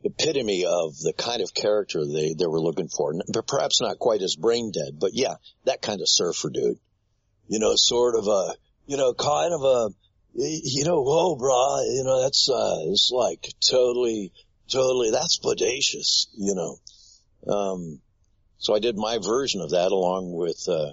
[0.04, 3.13] epitome of the kind of character they, they were looking for.
[3.47, 6.80] Perhaps not quite as brain dead, but yeah, that kind of surfer dude.
[7.47, 8.54] You know, sort of a,
[8.86, 9.89] you know, kind of a,
[10.36, 14.32] you know, whoa, brah, you know, that's, uh, it's like totally,
[14.71, 16.78] totally, that's bodacious, you know.
[17.52, 18.02] Um,
[18.58, 20.91] so I did my version of that along with, uh,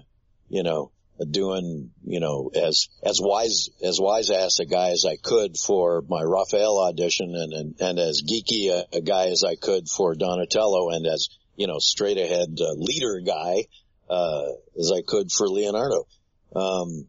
[0.48, 0.92] you know,
[1.24, 6.02] doing, you know, as, as wise, as wise ass a guy as I could for
[6.08, 10.14] my Raphael audition and, and, and as geeky a, a, guy as I could for
[10.14, 13.64] Donatello and as, you know, straight ahead uh, leader guy,
[14.10, 14.44] uh,
[14.78, 16.06] as I could for Leonardo.
[16.54, 17.06] Um,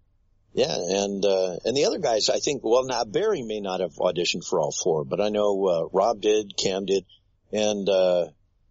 [0.53, 3.95] yeah, and, uh, and the other guys, I think, well, now Barry may not have
[3.95, 7.05] auditioned for all four, but I know, uh, Rob did, Cam did,
[7.51, 8.27] and, uh,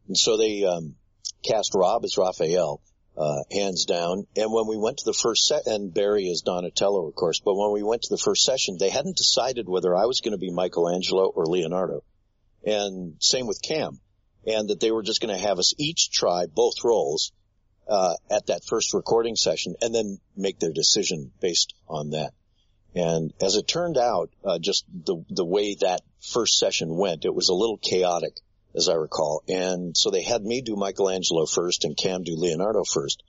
[0.09, 0.97] and so they, um,
[1.45, 2.81] cast Rob as Raphael
[3.17, 4.27] uh, hands down.
[4.37, 7.57] And when we went to the first set, and Barry is Donatello, of course, but
[7.57, 10.39] when we went to the first session, they hadn't decided whether I was going to
[10.39, 12.03] be Michelangelo or Leonardo.
[12.65, 14.01] And same with Cam.
[14.47, 17.33] And that they were just going to have us each try both roles,
[17.89, 22.33] uh, at that first recording session and then make their decision based on that.
[22.95, 27.35] And as it turned out, uh, just the, the way that first session went, it
[27.35, 28.41] was a little chaotic
[28.77, 29.43] as I recall.
[29.49, 33.23] And so they had me do Michelangelo first and Cam do Leonardo first.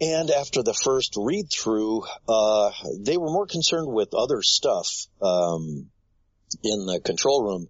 [0.00, 4.88] And after the first read through, uh, they were more concerned with other stuff,
[5.20, 5.90] um,
[6.62, 7.68] in the control room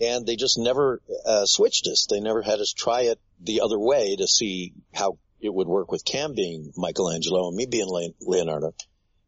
[0.00, 2.06] and they just never, uh, switched us.
[2.08, 5.90] They never had us try it the other way to see how it would work
[5.92, 7.88] with Cam being Michelangelo and me being
[8.20, 8.74] Leonardo.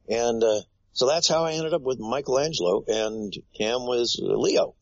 [0.09, 0.61] And, uh,
[0.93, 4.75] so that's how I ended up with Michelangelo and Cam was Leo.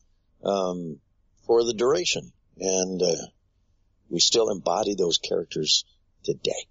[0.43, 0.99] Um,
[1.45, 2.31] for the duration.
[2.57, 3.27] And, uh,
[4.09, 5.83] we still embody those characters
[6.23, 6.67] today.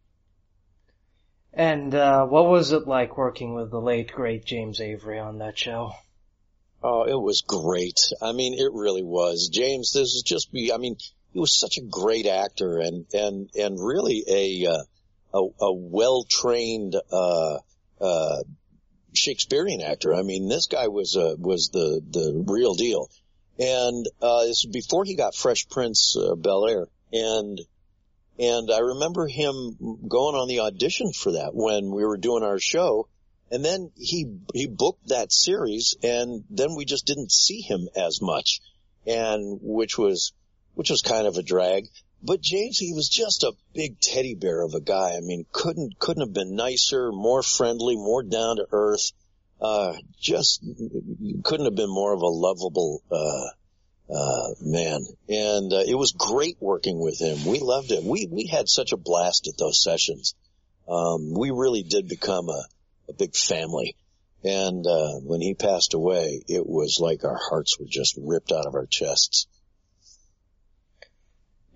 [1.52, 5.58] And, uh, what was it like working with the late great James Avery on that
[5.58, 5.92] show?
[6.82, 7.98] Oh, it was great.
[8.20, 9.48] I mean, it really was.
[9.52, 10.96] James, this is just, be I mean,
[11.32, 14.82] he was such a great actor and, and, and really a, uh,
[15.32, 17.58] a, a well-trained, uh,
[18.00, 18.42] uh,
[19.14, 20.12] Shakespearean actor.
[20.12, 23.08] I mean, this guy was, uh, was the, the real deal.
[23.58, 26.88] And, uh, this was before he got Fresh Prince, uh, Bel Air.
[27.12, 27.60] And,
[28.38, 29.76] and I remember him
[30.08, 33.08] going on the audition for that when we were doing our show.
[33.50, 38.20] And then he, he booked that series and then we just didn't see him as
[38.20, 38.60] much.
[39.06, 40.32] And which was,
[40.74, 41.88] which was kind of a drag.
[42.22, 45.14] But James, he was just a big teddy bear of a guy.
[45.14, 49.12] I mean, couldn't, couldn't have been nicer, more friendly, more down to earth.
[49.64, 50.62] Uh, just
[51.42, 53.48] couldn't have been more of a lovable, uh,
[54.14, 55.07] uh, man.
[55.27, 57.46] And, uh, it was great working with him.
[57.50, 58.05] We loved it.
[58.05, 60.35] We, we had such a blast at those sessions.
[60.87, 62.62] Um, we really did become a,
[63.09, 63.96] a big family.
[64.44, 68.66] And, uh, when he passed away, it was like our hearts were just ripped out
[68.66, 69.46] of our chests.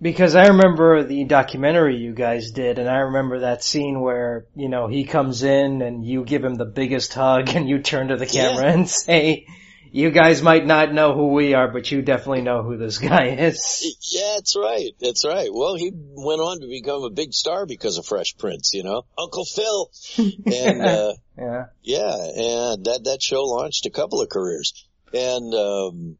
[0.01, 4.69] Because I remember the documentary you guys did, and I remember that scene where, you
[4.69, 8.17] know, he comes in and you give him the biggest hug and you turn to
[8.17, 8.73] the camera yeah.
[8.73, 9.45] and say,
[9.91, 13.27] you guys might not know who we are, but you definitely know who this guy
[13.39, 13.97] is.
[14.13, 14.91] Yeah, that's right.
[14.99, 15.49] That's right.
[15.51, 19.03] Well, he went on to become a big star because of Fresh Prince, you know,
[19.17, 19.91] Uncle Phil.
[20.49, 24.87] And, uh, yeah, yeah, and that, that show launched a couple of careers.
[25.13, 26.17] And, um,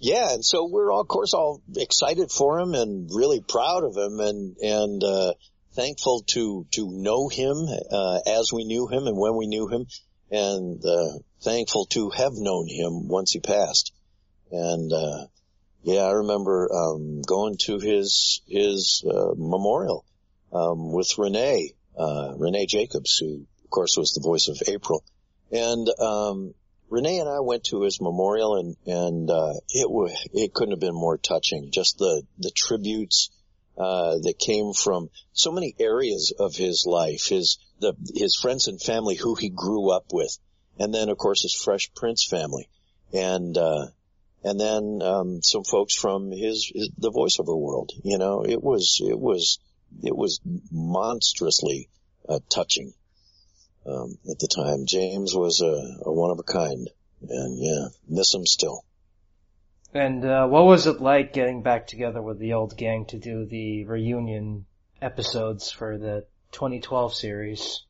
[0.00, 3.96] yeah, and so we're all, of course, all excited for him and really proud of
[3.96, 5.34] him and, and, uh,
[5.74, 9.86] thankful to, to know him, uh, as we knew him and when we knew him
[10.30, 13.92] and, uh, thankful to have known him once he passed.
[14.50, 15.26] And, uh,
[15.82, 20.06] yeah, I remember, um, going to his, his, uh, memorial,
[20.50, 25.04] um, with Renae, uh, Renae Jacobs, who, of course, was the voice of April.
[25.52, 26.54] And, um,
[26.90, 30.80] Renae and I went to his memorial and, and, uh, it was, it couldn't have
[30.80, 31.70] been more touching.
[31.70, 33.30] Just the, the tributes,
[33.78, 38.82] uh, that came from so many areas of his life, his, the, his friends and
[38.82, 40.36] family who he grew up with.
[40.78, 42.68] And then of course his Fresh Prince family.
[43.12, 43.86] And, uh,
[44.42, 49.00] and then, um, some folks from his, his, the voiceover world, you know, it was,
[49.04, 49.60] it was,
[50.02, 50.40] it was
[50.72, 51.88] monstrously,
[52.28, 52.92] uh, touching
[53.86, 54.86] um, at the time.
[54.86, 56.88] James was a, a, one of a kind,
[57.28, 58.84] and yeah, miss him still.
[59.92, 63.44] And uh, what was it like getting back together with the old gang to do
[63.46, 64.66] the reunion
[65.02, 67.82] episodes for the 2012 series?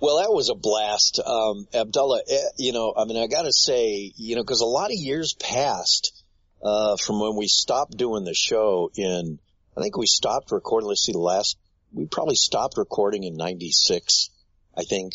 [0.00, 1.20] Well, that was a blast.
[1.24, 4.90] Um, Abdullah, eh, you know, I mean, I gotta say, you know, cause a lot
[4.90, 6.24] of years passed,
[6.62, 9.38] uh, from when we stopped doing the show in,
[9.76, 11.56] I think we stopped recording, let's see, the last,
[11.92, 14.30] we probably stopped recording in 96.
[14.76, 15.12] I think.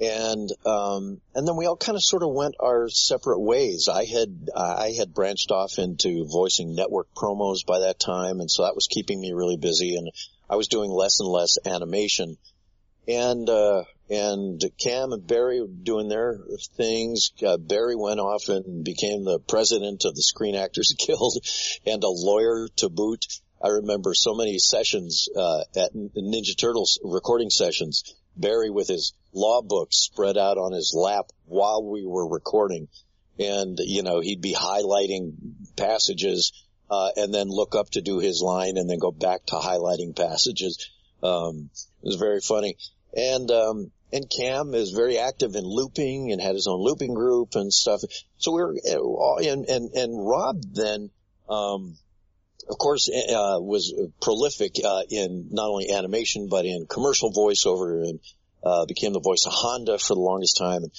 [0.00, 3.86] And, um, and then we all kind of sort of went our separate ways.
[3.86, 8.40] I had, I had branched off into voicing network promos by that time.
[8.40, 10.10] And so that was keeping me really busy and
[10.48, 12.38] I was doing less and less animation.
[13.06, 16.40] And, uh, and Cam and Barry were doing their
[16.76, 17.32] things.
[17.46, 21.36] Uh, Barry went off and became the president of the Screen Actors Guild
[21.84, 23.26] and a lawyer to boot.
[23.62, 29.62] I remember so many sessions, uh, at Ninja Turtles recording sessions Barry with his law
[29.62, 32.88] books spread out on his lap while we were recording.
[33.38, 35.32] And, you know, he'd be highlighting
[35.76, 36.52] passages,
[36.90, 40.16] uh, and then look up to do his line and then go back to highlighting
[40.16, 40.90] passages.
[41.22, 41.70] Um,
[42.02, 42.76] it was very funny.
[43.16, 47.54] And, um, and Cam is very active in looping and had his own looping group
[47.54, 48.00] and stuff.
[48.38, 48.74] So we were,
[49.42, 51.10] and, and, and Rob then,
[51.48, 51.96] um,
[52.68, 58.20] of course, uh, was prolific uh, in not only animation but in commercial voiceover and
[58.62, 60.84] uh, became the voice of Honda for the longest time.
[60.84, 60.92] And,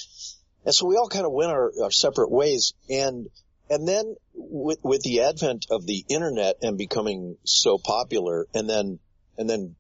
[0.66, 2.74] and so we all kind of went our, our separate ways.
[2.90, 3.28] And
[3.70, 9.00] and then with with the advent of the internet and becoming so popular, and then
[9.38, 9.76] and then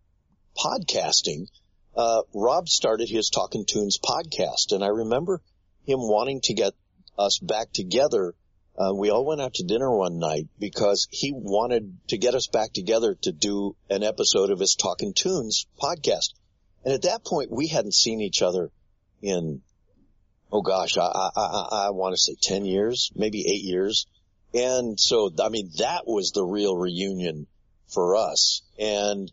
[0.57, 1.47] podcasting,
[1.95, 5.41] uh, Rob started his Talkin' Toons podcast, and I remember
[5.85, 6.73] him wanting to get
[7.17, 8.33] us back together
[8.81, 12.47] uh, we all went out to dinner one night because he wanted to get us
[12.47, 16.33] back together to do an episode of his Talkin' Toons podcast.
[16.83, 18.71] And at that point, we hadn't seen each other
[19.21, 19.61] in,
[20.51, 24.07] oh gosh, I, I, I, I want to say 10 years, maybe eight years.
[24.53, 27.45] And so, I mean, that was the real reunion
[27.87, 28.63] for us.
[28.79, 29.31] And,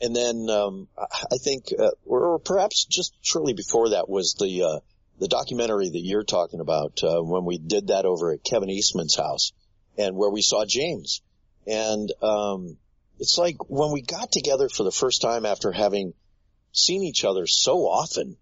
[0.00, 4.80] and then, um, I think, uh, or perhaps just shortly before that was the, uh,
[5.18, 9.16] the documentary that you're talking about, uh, when we did that over at Kevin Eastman's
[9.16, 9.52] house
[9.96, 11.22] and where we saw James.
[11.66, 12.76] And, um,
[13.20, 16.14] it's like when we got together for the first time after having
[16.72, 18.36] seen each other so often,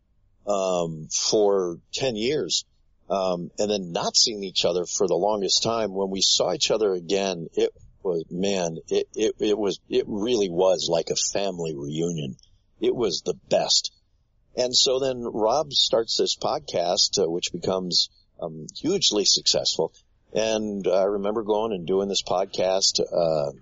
[0.46, 2.64] um, for 10 years,
[3.10, 6.70] um, and then not seeing each other for the longest time, when we saw each
[6.70, 7.70] other again, it
[8.02, 12.36] was, man, it, it, it was, it really was like a family reunion.
[12.80, 13.92] It was the best.
[14.57, 19.92] And so then Rob starts this podcast, uh, which becomes um, hugely successful.
[20.34, 23.53] And I remember going and doing this podcast uh,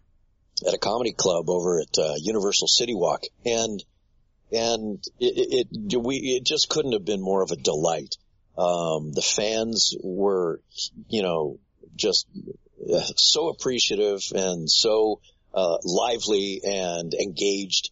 [0.66, 3.82] at a comedy club over at uh, Universal City Walk, and
[4.53, 8.16] and it, it, we it just couldn't have been more of a delight.
[8.57, 10.61] Um, the fans were,
[11.09, 11.59] you know,
[11.97, 12.26] just
[12.93, 15.20] uh, so appreciative and so
[15.55, 17.91] uh, lively and engaged,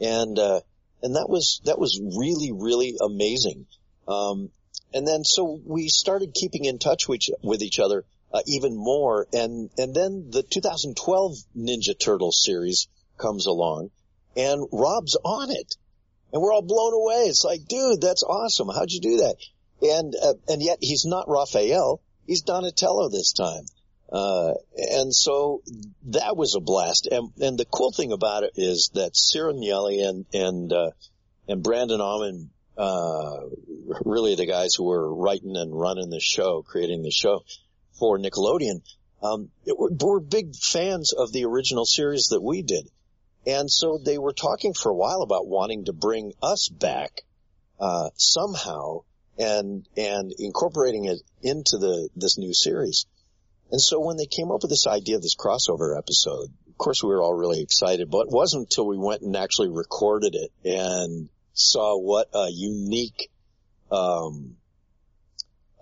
[0.00, 0.60] and uh,
[1.02, 3.66] and that was that was really really amazing.
[4.06, 4.50] Um,
[4.94, 9.26] and then so we started keeping in touch with with each other uh, even more,
[9.32, 12.88] and and then the 2012 Ninja Turtle series
[13.18, 13.90] comes along,
[14.36, 15.76] and Rob's on it,
[16.32, 17.24] and we're all blown away.
[17.28, 18.68] It's like, dude, that's awesome.
[18.68, 19.36] How'd you do that?
[19.82, 22.00] And uh, and yet he's not Raphael.
[22.26, 23.64] He's Donatello this time.
[24.12, 25.62] Uh, and so
[26.04, 27.08] that was a blast.
[27.10, 30.90] And, and the cool thing about it is that Ciro Nieli and, and, uh,
[31.48, 33.38] and Brandon Auman, uh,
[34.04, 37.42] really the guys who were writing and running the show, creating the show
[37.98, 38.82] for Nickelodeon,
[39.22, 42.86] um, were, were big fans of the original series that we did.
[43.46, 47.22] And so they were talking for a while about wanting to bring us back,
[47.80, 49.00] uh, somehow
[49.38, 53.06] and, and incorporating it into the, this new series.
[53.72, 57.02] And so when they came up with this idea of this crossover episode, of course
[57.02, 60.52] we were all really excited, but it wasn't until we went and actually recorded it
[60.62, 63.30] and saw what a unique,
[63.90, 64.56] um,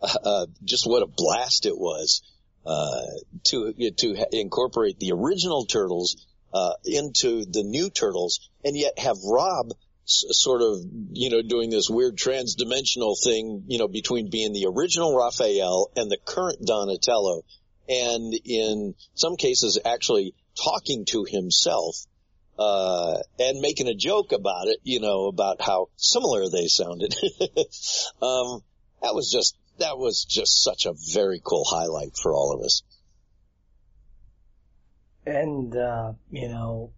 [0.03, 2.23] uh, just what a blast it was,
[2.65, 3.07] uh,
[3.45, 9.73] to, to incorporate the original turtles, uh, into the new turtles and yet have Rob
[10.05, 10.79] sort of,
[11.13, 16.11] you know, doing this weird transdimensional thing, you know, between being the original Raphael and
[16.11, 17.43] the current Donatello
[17.91, 21.97] and in some cases actually talking to himself
[22.57, 27.15] uh, and making a joke about it, you know, about how similar they sounded.
[28.23, 28.63] um,
[29.03, 32.83] that was just that was just such a very cool highlight for all of us.
[35.27, 36.93] And uh, you know,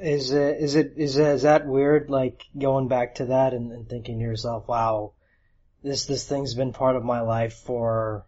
[0.00, 2.08] is it is it is is that weird?
[2.08, 5.12] Like going back to that and, and thinking to yourself, "Wow,
[5.82, 8.24] this this thing's been part of my life for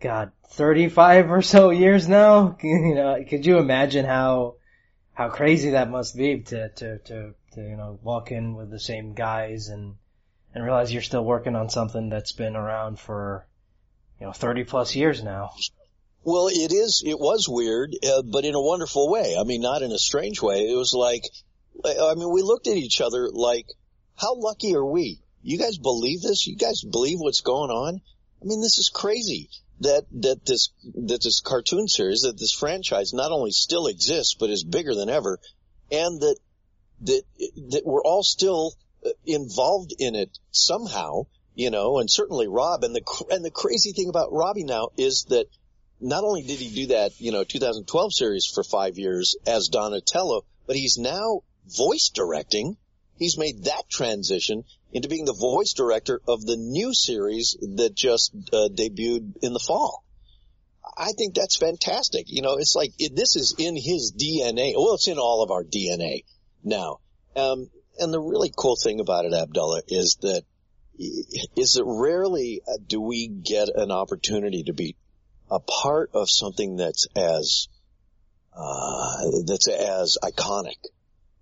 [0.00, 2.56] God, 35 or so years now.
[2.62, 4.54] you know, could you imagine how,
[5.12, 8.78] how crazy that must be to, to, to, to, you know, walk in with the
[8.78, 9.96] same guys and,
[10.54, 13.46] and realize you're still working on something that's been around for,
[14.20, 15.50] you know, 30 plus years now.
[16.22, 19.36] Well, it is, it was weird, uh, but in a wonderful way.
[19.38, 20.70] I mean, not in a strange way.
[20.70, 21.24] It was like,
[21.84, 23.66] I mean, we looked at each other like,
[24.16, 25.22] how lucky are we?
[25.42, 26.46] You guys believe this?
[26.46, 28.00] You guys believe what's going on?
[28.40, 33.12] I mean, this is crazy that that this that this cartoon series that this franchise
[33.12, 35.38] not only still exists but is bigger than ever,
[35.90, 36.36] and that
[37.02, 37.22] that
[37.70, 38.72] that we're all still
[39.04, 41.22] uh, involved in it somehow,
[41.54, 45.26] you know, and certainly Rob and the and the crazy thing about Robbie now is
[45.28, 45.46] that
[46.00, 50.44] not only did he do that, you know, 2012 series for five years as Donatello,
[50.66, 52.76] but he's now voice directing.
[53.18, 58.32] He's made that transition into being the voice director of the new series that just
[58.52, 60.04] uh, debuted in the fall.
[60.96, 62.26] I think that's fantastic.
[62.28, 64.74] You know, it's like it, this is in his DNA.
[64.76, 66.24] Well, it's in all of our DNA
[66.64, 66.98] now.
[67.36, 70.42] Um, and the really cool thing about it, Abdullah, is that
[70.98, 74.96] is that rarely uh, do we get an opportunity to be
[75.50, 77.68] a part of something that's as
[78.56, 80.78] uh, that's as iconic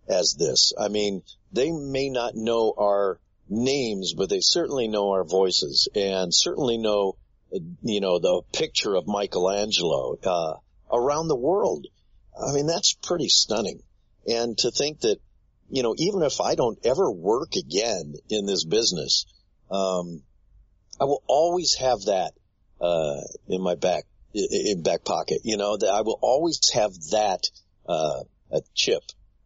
[0.08, 0.72] as this.
[0.78, 1.22] I mean,
[1.52, 3.18] they may not know our
[3.48, 7.16] names, but they certainly know our voices and certainly know,
[7.82, 10.54] you know, the picture of Michelangelo, uh,
[10.92, 11.86] around the world.
[12.36, 13.82] I mean, that's pretty stunning.
[14.26, 15.18] And to think that,
[15.70, 19.26] you know, even if I don't ever work again in this business,
[19.70, 20.22] um,
[21.00, 22.32] I will always have that,
[22.80, 27.48] uh, in my back, in back pocket, you know, that I will always have that,
[27.88, 29.02] uh, a chip,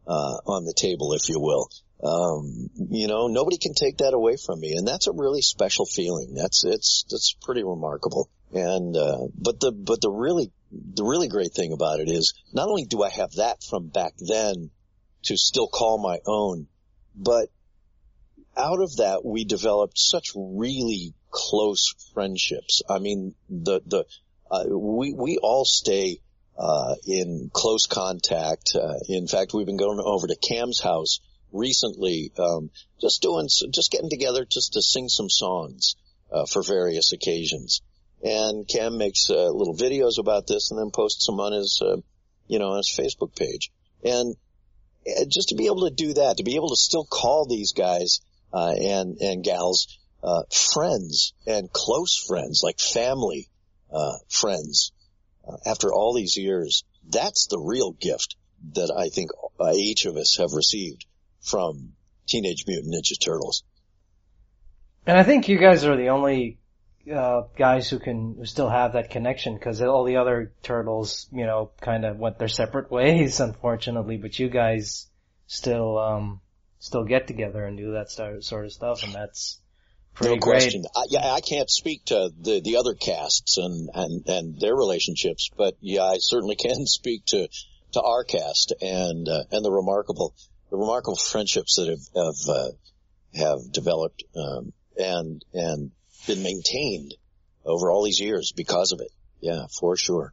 [0.06, 1.68] uh, on the table, if you will.
[2.02, 4.72] Um, you know, nobody can take that away from me.
[4.72, 6.34] And that's a really special feeling.
[6.34, 8.30] That's, it's, that's pretty remarkable.
[8.52, 12.68] And, uh, but the, but the really, the really great thing about it is not
[12.68, 14.70] only do I have that from back then
[15.24, 16.68] to still call my own,
[17.14, 17.48] but
[18.56, 22.82] out of that we developed such really close friendships.
[22.88, 24.04] I mean, the, the,
[24.50, 26.20] uh, we, we all stay,
[26.58, 28.74] uh, in close contact.
[28.74, 31.20] Uh, in fact, we've been going over to Cam's house
[31.52, 32.70] recently, um,
[33.00, 35.96] just doing, just getting together just to sing some songs,
[36.32, 37.82] uh, for various occasions.
[38.22, 41.96] And Cam makes, uh, little videos about this and then posts them on his, uh,
[42.46, 43.70] you know, on his Facebook page.
[44.04, 44.36] And,
[45.06, 47.72] uh, just to be able to do that, to be able to still call these
[47.72, 48.20] guys
[48.52, 53.48] uh, and and gals uh, friends and close friends, like family
[53.92, 54.92] uh, friends,
[55.48, 58.36] uh, after all these years, that's the real gift
[58.74, 61.06] that I think uh, each of us have received
[61.42, 61.92] from
[62.26, 63.64] Teenage Mutant Ninja Turtles.
[65.06, 66.58] And I think you guys are the only
[67.12, 71.46] uh, guys who can who still have that connection because all the other turtles, you
[71.46, 74.16] know, kind of went their separate ways, unfortunately.
[74.16, 75.08] But you guys
[75.46, 76.40] still um,
[76.78, 79.60] still get together and do that sort of stuff, and that's
[80.14, 80.84] pretty no question.
[80.94, 85.50] I, yeah, I can't speak to the the other casts and and and their relationships,
[85.56, 87.48] but yeah, I certainly can speak to
[87.92, 90.34] to our cast and uh, and the remarkable
[90.70, 92.70] the remarkable friendships that have have uh,
[93.34, 95.90] have developed um, and and
[96.26, 97.14] been maintained
[97.64, 99.10] over all these years because of it.
[99.40, 100.32] Yeah, for sure.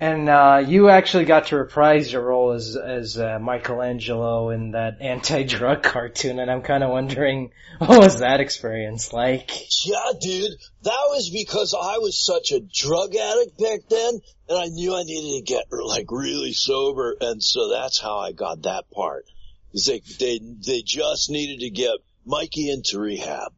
[0.00, 4.96] And uh, you actually got to reprise your role as as uh, Michelangelo in that
[5.00, 9.48] anti-drug cartoon, and I'm kind of wondering what was that experience like?
[9.84, 14.66] Yeah, dude, that was because I was such a drug addict back then, and I
[14.66, 18.90] knew I needed to get like really sober, and so that's how I got that
[18.90, 19.24] part.
[19.72, 21.94] They they they just needed to get
[22.26, 23.52] Mikey into rehab,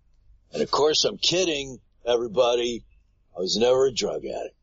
[0.53, 2.85] and of course I'm kidding everybody.
[3.37, 4.55] I was never a drug addict.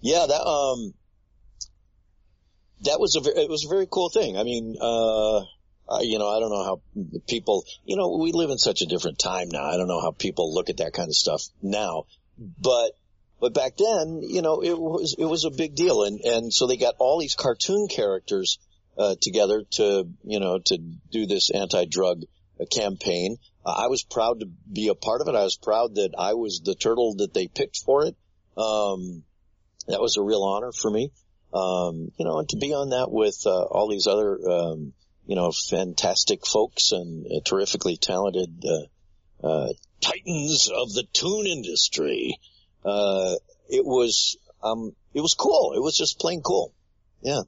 [0.00, 0.94] Yeah, that um
[2.82, 4.36] that was a very, it was a very cool thing.
[4.36, 6.80] I mean, uh, uh, you know, I don't know how
[7.26, 9.64] people, you know, we live in such a different time now.
[9.64, 12.04] I don't know how people look at that kind of stuff now,
[12.38, 12.92] but,
[13.40, 16.04] but back then, you know, it was, it was a big deal.
[16.04, 18.58] And, and so they got all these cartoon characters,
[18.98, 22.24] uh, together to, you know, to do this anti-drug
[22.72, 23.36] campaign.
[23.64, 25.36] Uh, I was proud to be a part of it.
[25.36, 28.16] I was proud that I was the turtle that they picked for it.
[28.56, 29.22] Um,
[29.86, 31.12] that was a real honor for me.
[31.52, 34.92] Um, you know, and to be on that with uh, all these other, um,
[35.26, 42.38] you know, fantastic folks and uh, terrifically talented uh, uh, titans of the tune industry,
[42.84, 43.34] uh,
[43.68, 45.72] it was um, it was cool.
[45.74, 46.74] It was just plain cool.
[47.22, 47.42] Yeah.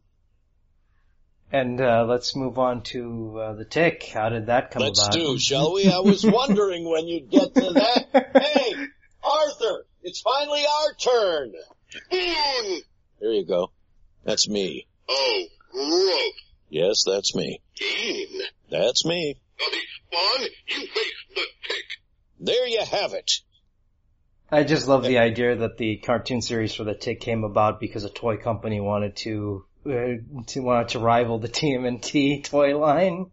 [1.52, 4.04] And uh, let's move on to uh, the tick.
[4.04, 5.14] How did that come let's about?
[5.14, 5.90] Let's do, shall we?
[5.90, 8.30] I was wondering when you'd get to that.
[8.40, 8.74] hey,
[9.22, 11.52] Arthur, it's finally our turn.
[12.10, 13.72] there you go.
[14.30, 14.86] That's me.
[15.08, 16.32] Oh, gross.
[16.68, 17.60] Yes, that's me.
[17.74, 18.42] Dean.
[18.70, 19.40] That's me.
[19.58, 21.84] Bloody spawn, you face the tick.
[22.38, 23.28] There you have it.
[24.48, 28.04] I just love the idea that the cartoon series for the Tick came about because
[28.04, 33.32] a toy company wanted to uh, to wanted to rival the TMNT toy line.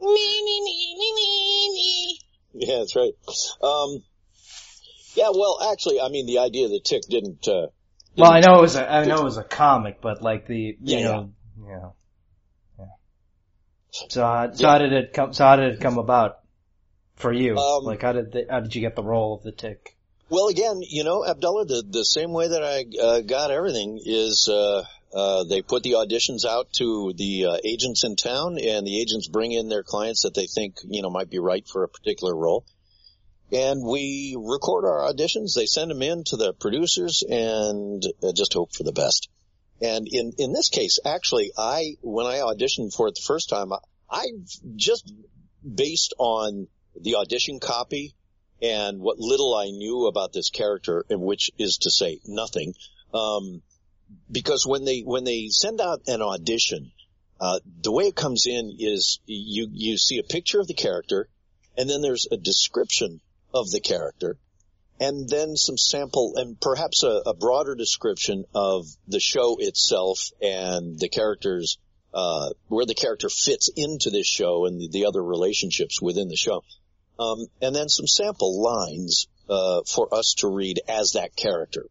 [0.00, 2.18] Me me me me me me.
[2.54, 3.12] Yeah, that's right.
[3.62, 4.02] Um,
[5.14, 7.66] yeah, well, actually, I mean, the idea of the Tick didn't uh,
[8.16, 10.56] well, I know it was a, I know it was a comic, but like the,
[10.56, 11.32] you yeah, know,
[11.66, 11.88] yeah.
[12.78, 12.84] yeah.
[13.90, 14.72] So, how, so yeah.
[14.72, 16.40] how did it come, so how did it come about
[17.16, 17.56] for you?
[17.56, 19.96] Um, like how did the, how did you get the role of the tick?
[20.28, 24.48] Well, again, you know, Abdullah, the, the same way that I uh, got everything is,
[24.48, 29.00] uh, uh, they put the auditions out to the uh, agents in town and the
[29.00, 31.88] agents bring in their clients that they think, you know, might be right for a
[31.88, 32.64] particular role
[33.52, 35.54] and we record our auditions.
[35.54, 39.28] They send them in to the producers and uh, just hope for the best.
[39.82, 43.72] And in, in this case, actually, I, when I auditioned for it the first time,
[43.72, 43.78] I,
[44.10, 44.26] I
[44.76, 45.12] just
[45.62, 46.68] based on
[47.00, 48.14] the audition copy
[48.62, 52.74] and what little I knew about this character, and which is to say nothing,
[53.14, 53.62] um,
[54.30, 56.92] because when they, when they send out an audition,
[57.40, 61.28] uh, the way it comes in is you, you see a picture of the character
[61.76, 63.20] and then there's a description
[63.54, 64.38] of the character
[65.00, 70.98] and then some sample and perhaps a, a broader description of the show itself and
[70.98, 71.78] the characters,
[72.12, 76.36] uh, where the character fits into this show and the, the other relationships within the
[76.36, 76.62] show.
[77.18, 81.86] Um, and then some sample lines, uh, for us to read as that character.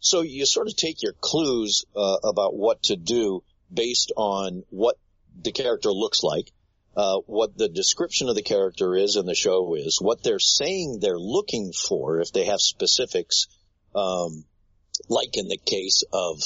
[0.00, 4.96] So you sort of take your clues, uh, about what to do based on what
[5.40, 6.50] the character looks like
[6.96, 10.98] uh, what the description of the character is in the show is, what they're saying
[11.00, 13.46] they're looking for, if they have specifics,
[13.94, 14.44] um,
[15.08, 16.40] like in the case of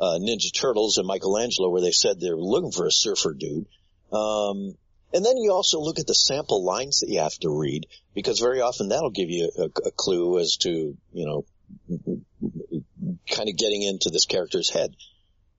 [0.00, 3.66] uh, Ninja Turtles and Michelangelo, where they said they're looking for a surfer dude.
[4.12, 4.76] Um,
[5.14, 8.40] and then you also look at the sample lines that you have to read, because
[8.40, 11.44] very often that'll give you a, a clue as to, you know,
[13.30, 14.94] kind of getting into this character's head.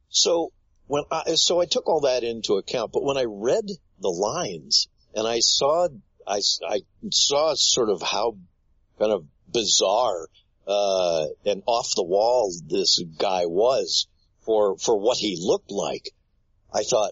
[0.09, 0.51] So
[0.87, 3.65] when I, so I took all that into account, but when I read
[4.03, 5.87] the lines and I saw,
[6.27, 6.81] I, I
[7.11, 8.37] saw sort of how
[8.99, 10.27] kind of bizarre,
[10.67, 14.07] uh, and off the wall this guy was
[14.45, 16.09] for, for what he looked like.
[16.73, 17.11] I thought,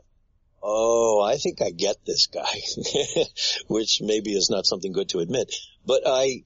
[0.64, 3.24] oh, I think I get this guy,
[3.68, 5.54] which maybe is not something good to admit,
[5.86, 6.44] but I,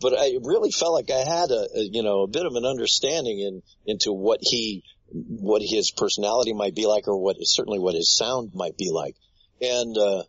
[0.00, 2.66] but I really felt like I had a, a, you know, a bit of an
[2.66, 7.94] understanding in, into what he, what his personality might be like or what, certainly what
[7.94, 9.16] his sound might be like.
[9.60, 10.22] And, uh,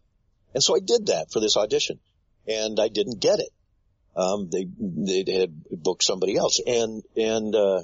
[0.53, 1.99] and so I did that for this audition
[2.47, 3.49] and I didn't get it.
[4.15, 4.65] Um, they,
[5.23, 7.83] they had booked somebody else and, and, uh,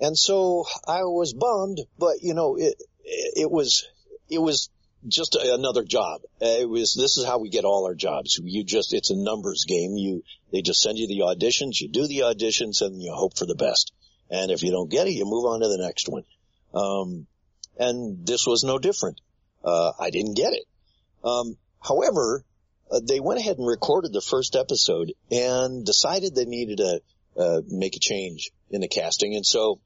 [0.00, 2.74] and so I was bummed, but you know, it,
[3.04, 3.86] it was,
[4.30, 4.70] it was
[5.06, 6.22] just another job.
[6.40, 8.40] It was, this is how we get all our jobs.
[8.42, 9.96] You just, it's a numbers game.
[9.96, 10.22] You,
[10.52, 13.54] they just send you the auditions, you do the auditions and you hope for the
[13.54, 13.92] best.
[14.30, 16.24] And if you don't get it, you move on to the next one.
[16.72, 17.26] Um,
[17.78, 19.20] and this was no different.
[19.64, 20.64] Uh, I didn't get it.
[21.22, 22.44] Um, however,
[22.90, 27.00] uh, they went ahead and recorded the first episode and decided they needed to,
[27.38, 29.36] uh, make a change in the casting.
[29.36, 29.80] And so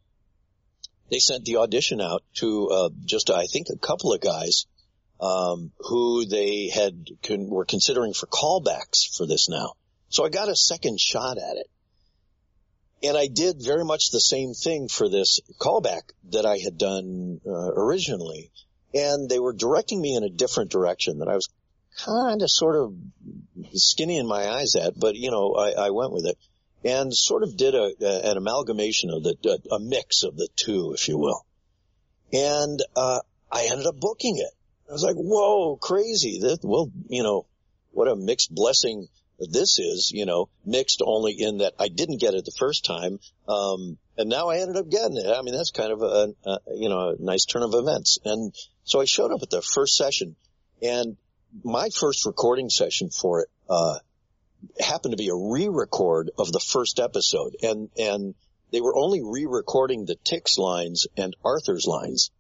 [1.10, 4.66] they sent the audition out to uh, just I think a couple of guys
[5.20, 9.74] um, who they had con- were considering for callbacks for this now.
[10.08, 11.66] So I got a second shot at it.
[13.02, 17.40] And I did very much the same thing for this callback that I had done
[17.46, 18.50] uh, originally.
[18.94, 21.48] And they were directing me in a different direction that I was
[22.04, 22.94] kind of sort of
[23.74, 26.38] skinny in my eyes at, but you know, I, I went with it
[26.84, 30.48] and sort of did a, a an amalgamation of the, a, a, mix of the
[30.54, 31.44] two, if you will.
[32.32, 33.20] And, uh,
[33.50, 34.52] I ended up booking it.
[34.88, 36.40] I was like, whoa, crazy.
[36.40, 37.46] That, well, you know,
[37.92, 42.34] what a mixed blessing this is, you know, mixed only in that I didn't get
[42.34, 43.18] it the first time.
[43.48, 45.26] Um, and now I ended up getting it.
[45.26, 48.18] I mean, that's kind of a, a, you know, a nice turn of events.
[48.24, 50.36] And so I showed up at the first session
[50.82, 51.16] and
[51.62, 53.98] my first recording session for it, uh,
[54.80, 58.34] happened to be a re-record of the first episode and, and
[58.72, 62.30] they were only re-recording the Tick's lines and Arthur's lines.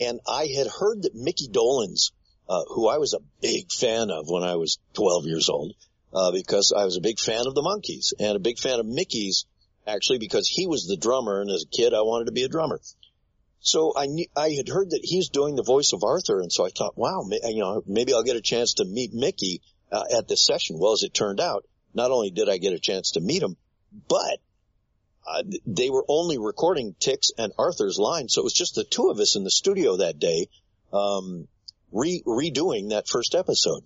[0.00, 2.12] And I had heard that Mickey Dolenz,
[2.48, 5.74] uh, who I was a big fan of when I was 12 years old,
[6.12, 8.86] uh, because I was a big fan of the Monkees and a big fan of
[8.86, 9.44] Mickey's
[9.86, 12.48] actually because he was the drummer and as a kid I wanted to be a
[12.48, 12.80] drummer.
[13.62, 16.66] So I knew, I had heard that he's doing the voice of Arthur and so
[16.66, 20.26] I thought, wow, you know, maybe I'll get a chance to meet Mickey uh, at
[20.26, 20.78] this session.
[20.78, 23.56] Well, as it turned out, not only did I get a chance to meet him,
[24.08, 24.38] but
[25.26, 29.10] uh, they were only recording Tick's and Arthur's line, so it was just the two
[29.10, 30.48] of us in the studio that day,
[30.92, 31.46] um,
[31.92, 33.84] re- redoing that first episode.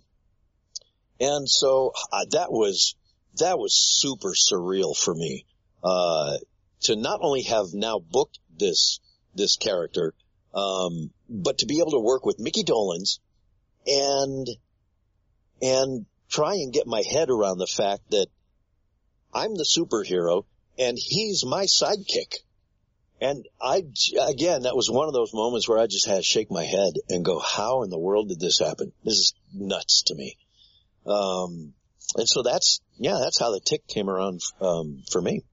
[1.21, 2.95] And so uh, that was
[3.39, 5.45] that was super surreal for me
[5.85, 6.39] uh,
[6.83, 9.01] to not only have now booked this
[9.37, 10.15] this character,
[10.55, 13.19] um, but to be able to work with Mickey Dolenz
[13.87, 14.49] and
[15.63, 18.27] and try and get my head around the fact that
[19.33, 20.45] I'm the superhero
[20.79, 22.37] and he's my sidekick.
[23.21, 23.83] And I,
[24.29, 26.95] again, that was one of those moments where I just had to shake my head
[27.09, 28.93] and go, how in the world did this happen?
[29.05, 30.37] This is nuts to me.
[31.07, 31.73] Um,
[32.17, 35.45] and so that's, yeah, that's how the tick came around, um, for me.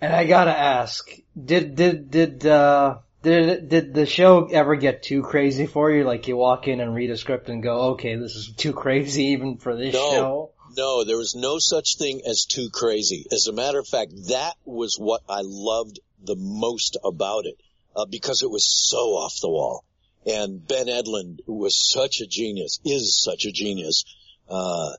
[0.00, 5.22] And I gotta ask, did, did, did, uh, did did the show ever get too
[5.22, 6.04] crazy for you?
[6.04, 9.24] Like you walk in and read a script and go, okay, this is too crazy
[9.32, 10.50] even for this no, show?
[10.76, 13.26] No, there was no such thing as too crazy.
[13.30, 17.60] As a matter of fact, that was what I loved the most about it,
[17.94, 19.84] uh, because it was so off the wall.
[20.26, 24.04] And Ben Edlund was such a genius, is such a genius,
[24.48, 24.90] uh,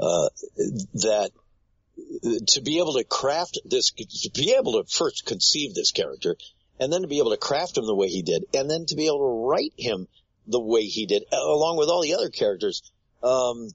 [0.00, 0.28] uh,
[0.94, 1.30] that
[2.48, 6.36] to be able to craft this, to be able to first conceive this character
[6.78, 8.96] and then to be able to craft him the way he did, and then to
[8.96, 10.08] be able to write him
[10.46, 12.82] the way he did, along with all the other characters,
[13.22, 13.68] um,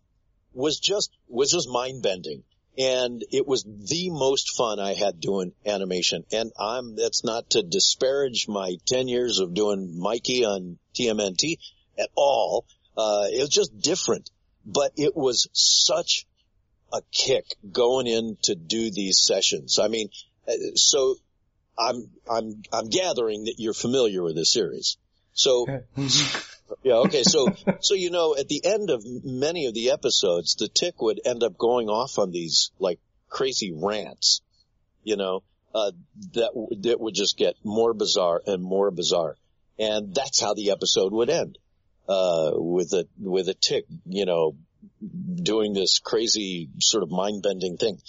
[0.54, 2.44] was just was just mind bending.
[2.78, 6.26] And it was the most fun I had doing animation.
[6.32, 11.58] And I'm, that's not to disparage my 10 years of doing Mikey on TMNT
[11.98, 12.66] at all.
[12.96, 14.30] Uh, it was just different,
[14.64, 16.28] but it was such
[16.94, 19.80] a kick going in to do these sessions.
[19.80, 20.10] I mean,
[20.48, 21.16] uh, so
[21.78, 24.98] I'm I'm I'm gathering that you're familiar with this series.
[25.34, 25.66] So
[26.84, 27.24] yeah, okay.
[27.24, 27.50] So
[27.82, 31.44] so you know, at the end of many of the episodes, the tick would end
[31.44, 34.42] up going off on these like crazy rants,
[35.04, 35.44] you know,
[35.76, 35.92] uh,
[36.34, 36.52] that
[36.84, 39.36] that would just get more bizarre and more bizarre,
[39.78, 41.58] and that's how the episode would end,
[42.10, 44.56] uh, with a with a tick, you know,
[45.42, 48.00] doing this crazy sort of mind bending thing.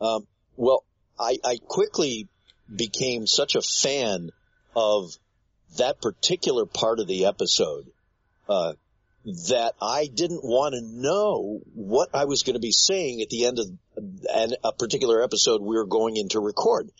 [0.00, 0.26] Um,
[0.56, 0.84] well,
[1.18, 2.28] I I quickly
[2.74, 4.30] became such a fan
[4.76, 5.10] of
[5.76, 7.90] that particular part of the episode,
[8.48, 8.74] uh,
[9.48, 13.46] that I didn't want to know what I was going to be saying at the
[13.46, 13.66] end of
[14.34, 16.90] an, a particular episode we were going in to record.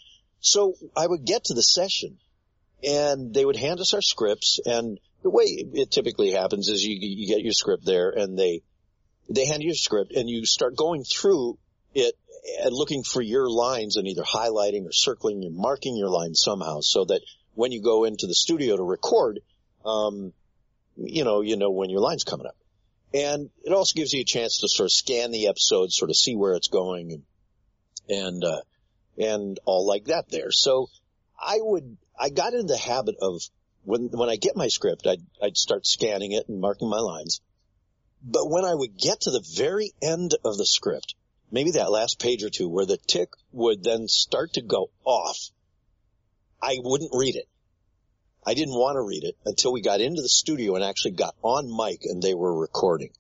[0.41, 2.19] So I would get to the session
[2.85, 6.97] and they would hand us our scripts and the way it typically happens is you,
[7.01, 8.63] you get your script there and they,
[9.29, 11.59] they hand you a script and you start going through
[11.95, 12.15] it
[12.63, 16.79] and looking for your lines and either highlighting or circling and marking your lines somehow
[16.81, 17.21] so that
[17.55, 19.41] when you go into the studio to record,
[19.85, 20.33] um,
[20.97, 22.57] you know, you know when your line's coming up.
[23.13, 26.17] And it also gives you a chance to sort of scan the episode, sort of
[26.17, 27.23] see where it's going and,
[28.09, 28.61] and, uh,
[29.19, 30.51] and all like that there.
[30.51, 30.89] So
[31.41, 33.41] I would, I got into the habit of
[33.85, 37.41] when, when I get my script, I'd, I'd start scanning it and marking my lines.
[38.23, 41.15] But when I would get to the very end of the script,
[41.51, 45.51] maybe that last page or two where the tick would then start to go off,
[46.61, 47.49] I wouldn't read it.
[48.45, 51.37] I didn't want to read it until we got into the studio and actually got
[51.43, 53.11] on mic and they were recording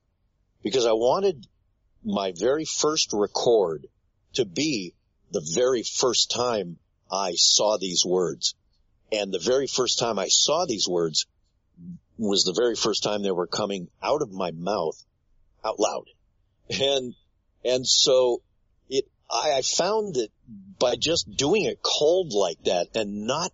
[0.62, 1.46] because I wanted
[2.05, 3.86] my very first record
[4.34, 4.94] to be
[5.30, 6.78] the very first time
[7.11, 8.55] I saw these words.
[9.11, 11.26] And the very first time I saw these words
[12.19, 15.03] was the very first time they were coming out of my mouth
[15.64, 16.07] out loud.
[16.71, 17.14] And,
[17.64, 18.43] and so
[18.89, 20.29] it, I, I found that
[20.79, 23.53] by just doing it cold like that and not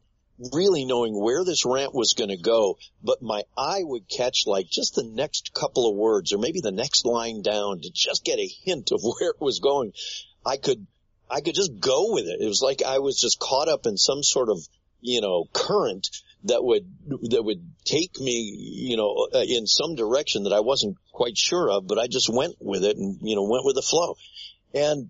[0.53, 4.69] really knowing where this rant was going to go, but my eye would catch like
[4.69, 8.39] just the next couple of words or maybe the next line down to just get
[8.39, 9.93] a hint of where it was going.
[10.45, 10.87] I could,
[11.31, 12.41] I could just go with it.
[12.41, 14.59] It was like I was just caught up in some sort of,
[15.01, 16.09] you know, current
[16.45, 16.87] that would,
[17.31, 18.55] that would take me,
[18.89, 22.29] you know, uh, in some direction that I wasn't quite sure of, but I just
[22.29, 24.17] went with it and, you know, went with the flow.
[24.75, 25.09] And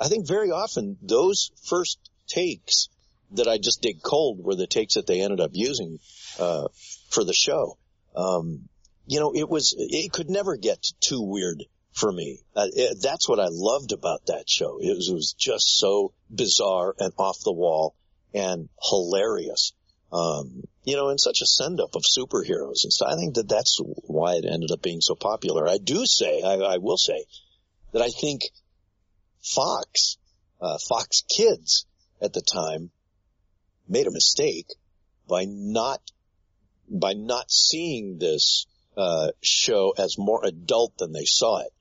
[0.00, 2.88] I think very often those first takes
[3.32, 5.98] that I just did cold were the takes that they ended up using,
[6.38, 6.68] uh,
[7.10, 7.76] for the show.
[8.14, 8.68] Um,
[9.06, 12.40] you know, it was, it could never get too weird for me.
[12.54, 14.78] Uh, it, that's what I loved about that show.
[14.80, 17.94] It was, it was just so bizarre and off the wall
[18.34, 19.72] and hilarious.
[20.12, 22.84] Um, you know, and such a send up of superheroes.
[22.84, 25.68] And so I think that that's why it ended up being so popular.
[25.68, 27.24] I do say, I, I will say
[27.92, 28.42] that I think
[29.42, 30.16] Fox,
[30.60, 31.86] uh, Fox Kids
[32.22, 32.90] at the time
[33.88, 34.68] made a mistake
[35.28, 36.00] by not,
[36.88, 41.72] by not seeing this, uh, show as more adult than they saw it.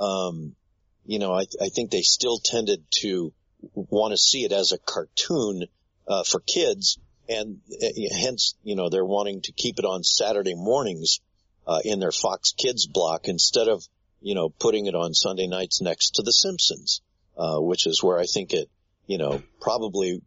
[0.00, 0.56] Um,
[1.04, 3.32] you know, I, I think they still tended to
[3.74, 5.66] want to see it as a cartoon,
[6.08, 6.98] uh, for kids
[7.28, 7.86] and uh,
[8.20, 11.20] hence, you know, they're wanting to keep it on Saturday mornings,
[11.66, 13.82] uh, in their Fox Kids block instead of,
[14.20, 17.00] you know, putting it on Sunday nights next to The Simpsons,
[17.36, 18.68] uh, which is where I think it,
[19.06, 20.20] you know, probably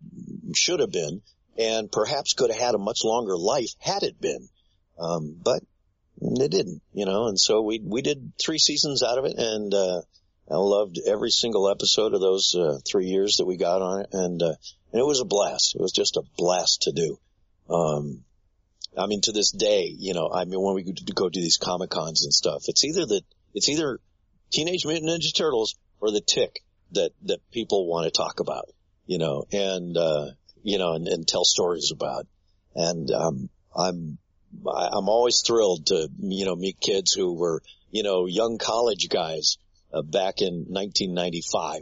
[0.56, 1.22] should have been
[1.58, 4.48] and perhaps could have had a much longer life had it been.
[5.00, 5.64] Um, but
[6.22, 9.74] it didn't, you know, and so we, we did three seasons out of it and,
[9.74, 10.02] uh,
[10.50, 14.10] I loved every single episode of those, uh, three years that we got on it
[14.14, 14.54] and, uh,
[14.92, 15.76] and it was a blast.
[15.76, 17.20] It was just a blast to do.
[17.70, 18.24] Um,
[18.98, 20.84] I mean, to this day, you know, I mean, when we
[21.14, 23.22] go do these Comic Cons and stuff, it's either the,
[23.54, 24.00] it's either
[24.52, 26.64] Teenage Mutant Ninja Turtles or the Tick
[26.94, 28.70] that, that people want to talk about,
[29.06, 30.28] you know, and, uh,
[30.64, 32.26] you know, and, and tell stories about.
[32.76, 34.18] And, um, I'm,
[34.66, 37.62] I'm always thrilled to, you know, meet kids who were,
[37.92, 39.58] you know, young college guys
[39.94, 41.82] uh, back in 1995,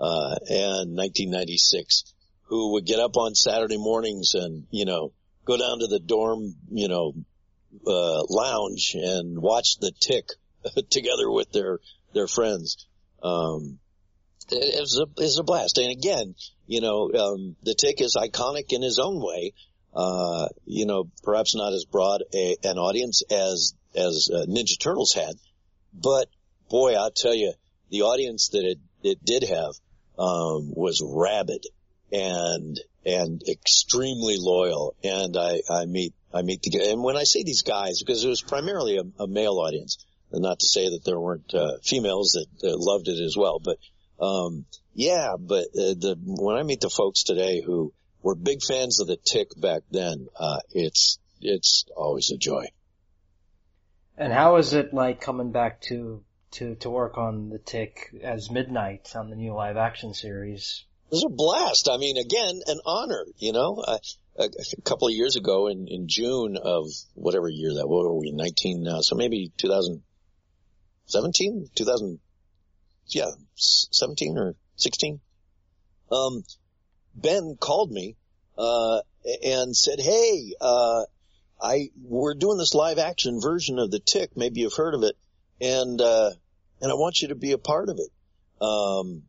[0.00, 2.13] uh, and 1996
[2.44, 5.12] who would get up on Saturday mornings and, you know,
[5.44, 7.12] go down to the dorm, you know,
[7.86, 10.28] uh, lounge and watch the tick
[10.90, 11.80] together with their,
[12.12, 12.86] their friends.
[13.22, 13.78] Um,
[14.50, 15.78] it, was a, it was a blast.
[15.78, 16.34] And again,
[16.66, 19.52] you know, um, the tick is iconic in his own way.
[19.94, 25.12] Uh, you know, perhaps not as broad a, an audience as, as uh, Ninja Turtles
[25.12, 25.34] had,
[25.92, 26.28] but
[26.68, 27.52] boy, I'll tell you,
[27.90, 29.74] the audience that it, it did have,
[30.18, 31.64] um, was rabid
[32.14, 34.94] and, and extremely loyal.
[35.02, 38.28] And I, I meet, I meet the, and when I say these guys, because it
[38.28, 42.38] was primarily a, a male audience, and not to say that there weren't, uh, females
[42.60, 43.78] that loved it as well, but,
[44.24, 47.92] um, yeah, but uh, the, when I meet the folks today who
[48.22, 52.66] were big fans of the tick back then, uh, it's, it's always a joy.
[54.16, 58.50] And how is it like coming back to, to, to work on the tick as
[58.50, 60.84] Midnight on the new live action series?
[61.14, 61.88] Was a blast.
[61.88, 63.98] I mean, again, an honor, you know, uh,
[64.36, 68.18] a, a, couple of years ago in, in June of whatever year that, what were
[68.18, 69.00] we, 19 now?
[69.00, 72.18] So maybe 2017, 2000,
[73.06, 75.20] yeah, 17 or 16.
[76.10, 76.42] Um,
[77.14, 78.16] Ben called me,
[78.58, 79.02] uh,
[79.44, 81.04] and said, Hey, uh,
[81.62, 84.36] I, we're doing this live action version of the tick.
[84.36, 85.16] Maybe you've heard of it.
[85.60, 86.32] And, uh,
[86.80, 88.10] and I want you to be a part of it.
[88.60, 89.22] Um,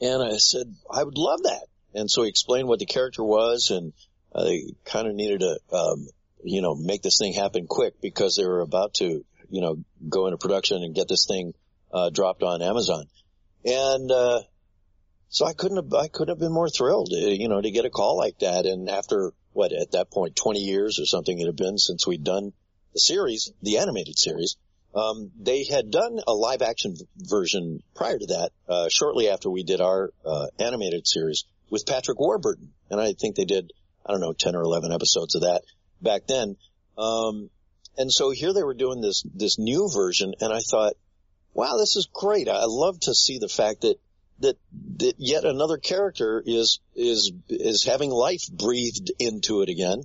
[0.00, 1.66] and I said, I would love that.
[1.94, 3.92] And so he explained what the character was and
[4.32, 6.06] uh, they kind of needed to, um,
[6.44, 9.76] you know, make this thing happen quick because they were about to, you know,
[10.08, 11.52] go into production and get this thing,
[11.92, 13.06] uh, dropped on Amazon.
[13.64, 14.40] And, uh,
[15.28, 17.84] so I couldn't have, I could have been more thrilled, uh, you know, to get
[17.84, 18.66] a call like that.
[18.66, 22.24] And after what, at that point, 20 years or something it had been since we'd
[22.24, 22.52] done
[22.94, 24.56] the series, the animated series,
[24.94, 29.62] um, they had done a live action version prior to that, uh, shortly after we
[29.62, 32.72] did our, uh, animated series with Patrick Warburton.
[32.90, 33.72] And I think they did,
[34.04, 35.62] I don't know, 10 or 11 episodes of that
[36.02, 36.56] back then.
[36.98, 37.50] Um,
[37.96, 40.94] and so here they were doing this, this new version and I thought,
[41.54, 42.48] wow, this is great.
[42.48, 43.96] I love to see the fact that,
[44.40, 44.56] that,
[44.96, 50.02] that yet another character is, is, is having life breathed into it again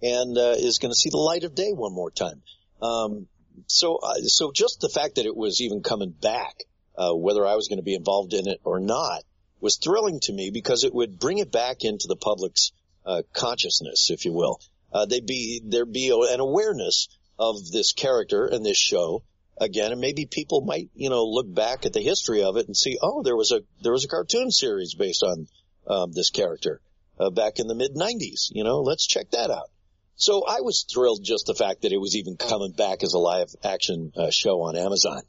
[0.00, 2.42] and, uh, is going to see the light of day one more time.
[2.80, 3.26] Um,
[3.66, 6.64] so, uh, so just the fact that it was even coming back,
[6.96, 9.22] uh, whether I was going to be involved in it or not
[9.60, 12.72] was thrilling to me because it would bring it back into the public's,
[13.04, 14.60] uh, consciousness, if you will.
[14.92, 19.22] Uh, they'd be, there'd be an awareness of this character and this show
[19.60, 22.76] again, and maybe people might, you know, look back at the history of it and
[22.76, 25.48] see, oh, there was a, there was a cartoon series based on,
[25.86, 26.80] um, this character,
[27.18, 29.70] uh, back in the mid nineties, you know, let's check that out.
[30.18, 33.18] So I was thrilled just the fact that it was even coming back as a
[33.18, 35.22] live action uh, show on Amazon.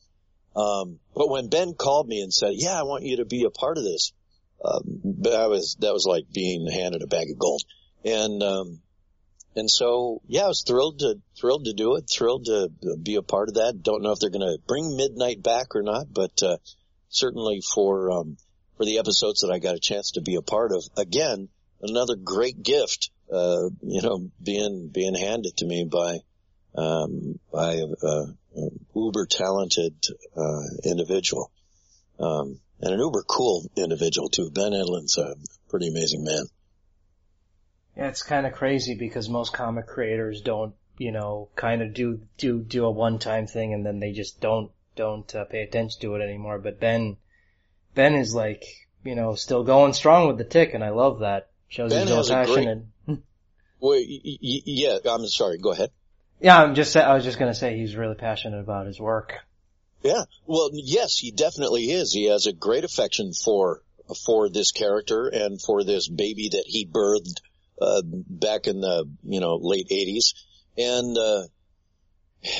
[0.55, 3.51] Um, but when Ben called me and said, yeah, I want you to be a
[3.51, 4.13] part of this,
[4.65, 7.61] um, was, that was like being handed a bag of gold.
[8.03, 8.81] And, um,
[9.55, 12.71] and so, yeah, I was thrilled to, thrilled to do it, thrilled to
[13.01, 13.83] be a part of that.
[13.83, 16.57] Don't know if they're going to bring Midnight back or not, but, uh,
[17.09, 18.37] certainly for, um,
[18.75, 22.15] for the episodes that I got a chance to be a part of, again, another
[22.15, 26.19] great gift, uh, you know, being, being handed to me by,
[26.75, 29.95] um, by a, a, a uber talented,
[30.35, 31.51] uh, individual.
[32.19, 34.49] Um, and an uber cool individual too.
[34.51, 35.35] Ben Edlund's a
[35.69, 36.45] pretty amazing man.
[37.97, 42.21] Yeah, it's kind of crazy because most comic creators don't, you know, kind of do
[42.37, 46.15] do do a one-time thing and then they just don't don't uh, pay attention to
[46.15, 46.59] it anymore.
[46.59, 47.17] But Ben,
[47.95, 48.63] Ben is like,
[49.03, 51.49] you know, still going strong with the tick, and I love that.
[51.67, 52.83] Shows Ben he's real a great- passionate.
[53.79, 55.57] Well, y- y- yeah, I'm sorry.
[55.57, 55.91] Go ahead.
[56.41, 56.95] Yeah, I'm just.
[56.95, 59.33] I was just gonna say he's really passionate about his work.
[60.03, 60.23] Yeah.
[60.45, 62.13] Well, yes, he definitely is.
[62.13, 63.81] He has a great affection for,
[64.25, 67.41] for this character and for this baby that he birthed,
[67.81, 70.33] uh, back in the, you know, late eighties.
[70.77, 71.43] And, uh,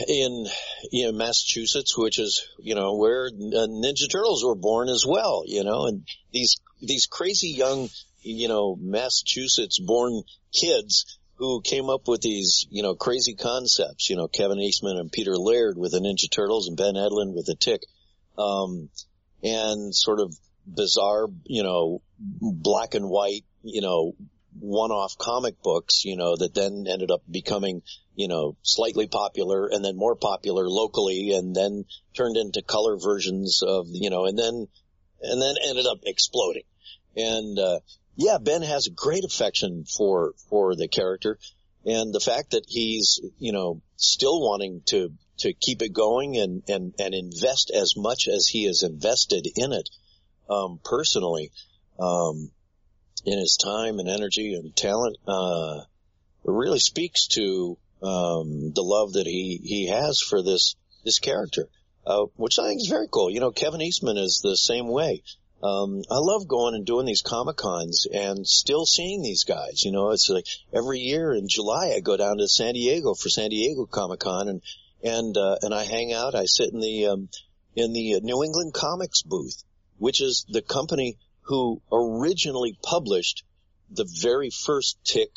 [0.09, 0.47] in,
[0.91, 5.63] you know, Massachusetts, which is, you know, where Ninja Turtles were born as well, you
[5.63, 7.87] know, and these, these crazy young,
[8.19, 10.23] you know, Massachusetts born
[10.53, 15.11] kids who came up with these, you know, crazy concepts, you know, Kevin Eastman and
[15.11, 17.81] Peter Laird with the Ninja Turtles and Ben Edlund with the Tick,
[18.37, 18.89] um,
[19.41, 20.35] and sort of
[20.65, 24.15] bizarre, you know, black and white, you know,
[24.59, 27.81] one-off comic books, you know, that then ended up becoming,
[28.15, 31.85] you know, slightly popular and then more popular locally and then
[32.15, 34.67] turned into color versions of, you know, and then,
[35.21, 36.63] and then ended up exploding.
[37.15, 37.79] And, uh,
[38.19, 41.39] yeah, Ben has a great affection for, for the character
[41.85, 46.61] and the fact that he's, you know, still wanting to, to keep it going and,
[46.67, 49.89] and, and invest as much as he has invested in it,
[50.49, 51.51] um, personally,
[51.97, 52.51] um,
[53.25, 55.79] in his time and energy and talent, uh,
[56.43, 61.69] really speaks to, um, the love that he, he has for this, this character,
[62.05, 63.31] uh, which I think is very cool.
[63.31, 65.23] You know, Kevin Eastman is the same way.
[65.61, 69.83] Um, I love going and doing these Comic Cons and still seeing these guys.
[69.83, 73.29] You know, it's like every year in July I go down to San Diego for
[73.29, 74.61] San Diego Comic Con and,
[75.03, 76.33] and, uh, and I hang out.
[76.33, 77.29] I sit in the, um,
[77.75, 79.63] in the New England Comics booth,
[79.97, 83.43] which is the company who originally published
[83.91, 85.31] the very first Tick,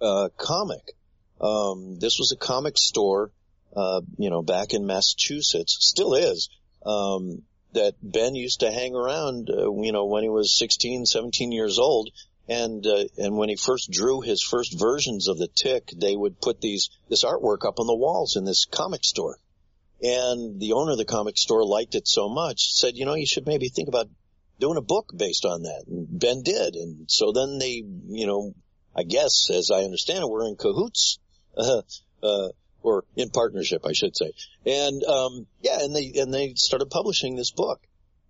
[0.00, 0.96] uh, comic.
[1.40, 3.30] Um, this was a comic store,
[3.76, 6.48] uh, you know, back in Massachusetts, still is,
[6.84, 7.42] um,
[7.72, 11.78] that Ben used to hang around, uh, you know, when he was 16, 17 years
[11.78, 12.10] old.
[12.48, 16.40] And, uh, and when he first drew his first versions of the tick, they would
[16.40, 19.38] put these, this artwork up on the walls in this comic store.
[20.02, 23.26] And the owner of the comic store liked it so much, said, you know, you
[23.26, 24.08] should maybe think about
[24.58, 25.84] doing a book based on that.
[25.86, 26.74] And Ben did.
[26.74, 28.54] And so then they, you know,
[28.96, 31.18] I guess, as I understand it, we're in cahoots,
[31.56, 31.82] uh,
[32.22, 32.48] uh,
[32.82, 34.32] or in partnership, I should say.
[34.66, 37.80] And, um, yeah, and they, and they started publishing this book.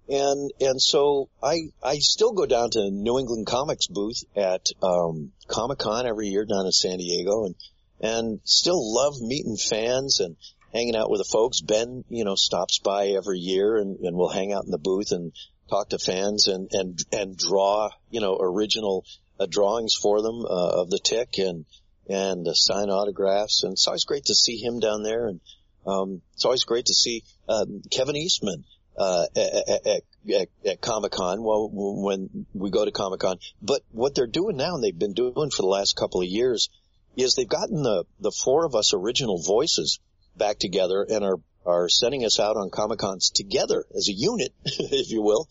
[0.09, 5.32] And, and so I, I still go down to New England Comics booth at, um,
[5.46, 7.55] Comic Con every year down in San Diego and,
[8.01, 10.36] and still love meeting fans and
[10.72, 11.61] hanging out with the folks.
[11.61, 15.12] Ben, you know, stops by every year and, and we'll hang out in the booth
[15.12, 15.32] and
[15.68, 19.05] talk to fans and, and, and draw, you know, original
[19.38, 21.64] uh, drawings for them, uh, of the tick and,
[22.09, 23.62] and uh, sign autographs.
[23.62, 25.28] And it's always great to see him down there.
[25.28, 25.40] And
[25.86, 28.64] um, it's always great to see um, Kevin Eastman
[28.98, 31.42] uh, at, at, at, at Comic Con.
[31.42, 35.14] Well, when we go to Comic Con, but what they're doing now, and they've been
[35.14, 36.68] doing for the last couple of years,
[37.16, 39.98] is they've gotten the the four of us original voices
[40.36, 44.53] back together and are are sending us out on Comic Cons together as a unit,
[44.64, 45.48] if you will.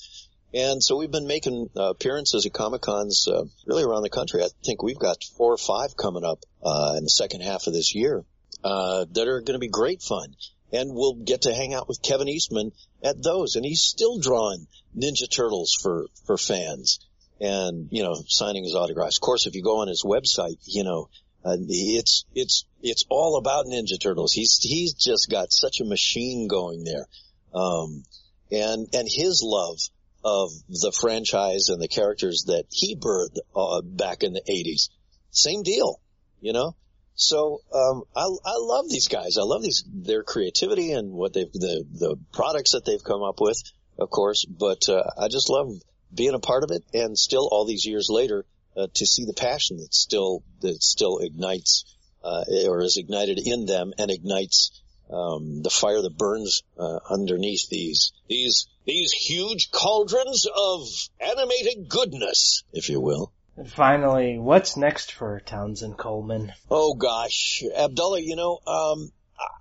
[0.54, 4.44] And so we've been making uh, appearances at Comic Cons uh, really around the country.
[4.44, 7.74] I think we've got four or five coming up uh, in the second half of
[7.74, 8.26] this year
[8.64, 10.36] uh, that are going to be great fun.
[10.72, 12.72] And we'll get to hang out with Kevin Eastman
[13.04, 17.00] at those, and he's still drawing Ninja Turtles for for fans,
[17.42, 19.18] and you know signing his autographs.
[19.18, 21.10] Of course, if you go on his website, you know
[21.44, 24.32] uh, it's it's it's all about Ninja Turtles.
[24.32, 27.08] He's he's just got such a machine going there,
[27.56, 28.04] um,
[28.52, 29.80] and and his love
[30.24, 34.90] of the franchise and the characters that he birthed uh, back in the '80s.
[35.32, 36.00] Same deal,
[36.42, 36.76] you know.
[37.16, 39.38] So um, I I love these guys.
[39.38, 43.40] I love these their creativity and what they've the the products that they've come up
[43.40, 43.62] with,
[43.98, 44.46] of course.
[44.46, 45.70] But uh, I just love
[46.14, 48.46] being a part of it, and still all these years later
[48.76, 51.84] uh, to see the passion that still that still ignites
[52.24, 57.70] uh, or is ignited in them and ignites um, the fire that burns uh, underneath
[57.70, 60.88] these these these huge cauldrons of
[61.20, 63.32] animated goodness, if you will.
[63.58, 66.54] And finally, what's next for Townsend Coleman?
[66.72, 69.12] Oh gosh, Abdullah, you know, um,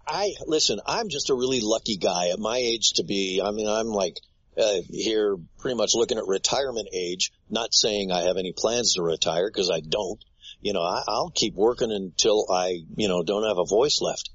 [0.07, 0.81] I listen.
[0.87, 3.41] I'm just a really lucky guy at my age to be.
[3.45, 4.19] I mean, I'm like
[4.57, 9.03] uh, here pretty much looking at retirement age, not saying I have any plans to
[9.03, 10.23] retire because I don't.
[10.61, 14.31] You know, I, I'll keep working until I, you know, don't have a voice left.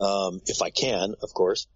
[0.00, 1.66] Um, if I can, of course.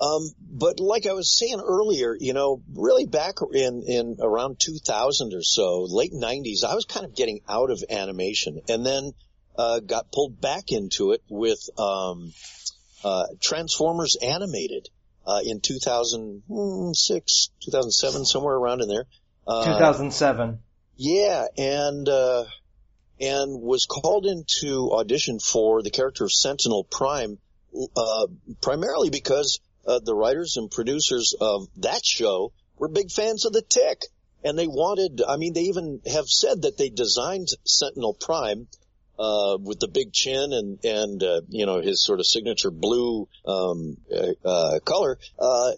[0.00, 5.32] Um, but like I was saying earlier, you know, really back in, in around 2000
[5.32, 9.12] or so, late 90s, I was kind of getting out of animation and then,
[9.56, 12.32] uh, got pulled back into it with, um,
[13.04, 14.88] uh, Transformers Animated
[15.26, 19.06] uh, in 2006, 2007, somewhere around in there.
[19.46, 20.58] Uh, 2007.
[20.96, 22.44] Yeah, and uh,
[23.20, 27.38] and was called into audition for the character of Sentinel Prime,
[27.96, 28.26] uh,
[28.60, 33.62] primarily because uh, the writers and producers of that show were big fans of the
[33.62, 34.02] Tick,
[34.44, 35.22] and they wanted.
[35.26, 38.68] I mean, they even have said that they designed Sentinel Prime
[39.18, 43.28] uh, with the big chin and and uh, you know his sort of signature blue
[43.46, 45.72] um, uh, uh color uh,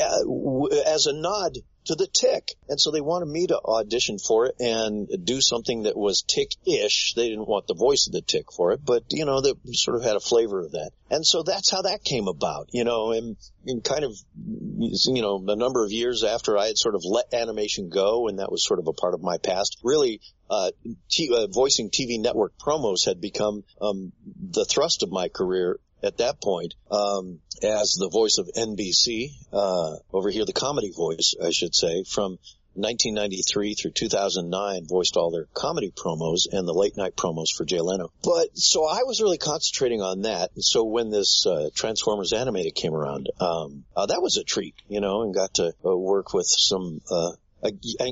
[0.00, 1.58] uh, as a nod
[1.88, 2.54] to the tick.
[2.68, 7.14] And so they wanted me to audition for it and do something that was tick-ish.
[7.16, 9.96] They didn't want the voice of the tick for it, but you know, that sort
[9.96, 10.90] of had a flavor of that.
[11.10, 13.36] And so that's how that came about, you know, and,
[13.66, 17.32] and kind of, you know, a number of years after I had sort of let
[17.32, 20.20] animation go and that was sort of a part of my past, really,
[20.50, 20.70] uh,
[21.10, 24.12] t- uh voicing TV network promos had become, um,
[24.50, 29.96] the thrust of my career at that point um, as the voice of NBC uh,
[30.12, 32.38] over here, the comedy voice, I should say, from
[32.78, 37.80] 1993 through 2009 voiced all their comedy promos and the late night promos for Jay
[37.80, 38.12] Leno.
[38.22, 40.50] But so I was really concentrating on that.
[40.54, 44.76] And so when this uh, Transformers animated came around, um, uh, that was a treat,
[44.88, 47.32] you know, and got to uh, work with some uh,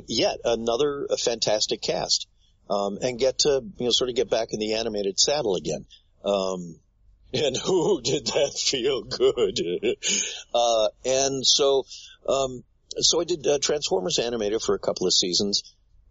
[0.09, 2.27] yet another fantastic cast.
[2.69, 5.87] Um, and get to, you know, sort of get back in the animated saddle again.
[6.25, 6.81] Um,
[7.35, 9.61] and who did that feel good?
[10.55, 11.85] uh, and so,
[12.29, 12.63] um,
[12.99, 15.63] so I did uh, Transformers animated for a couple of seasons.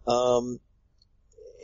[0.06, 0.58] Um,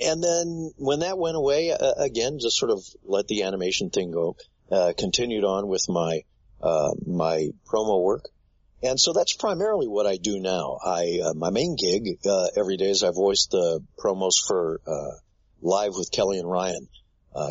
[0.02, 4.10] and then when that went away, uh, again, just sort of let the animation thing
[4.10, 4.36] go.
[4.70, 6.22] Uh, continued on with my
[6.62, 8.24] uh, my promo work,
[8.82, 10.78] and so that's primarily what I do now.
[10.82, 12.18] I uh, my main gig
[12.56, 15.18] every day is I voice the promos for uh,
[15.60, 16.88] Live with Kelly and Ryan,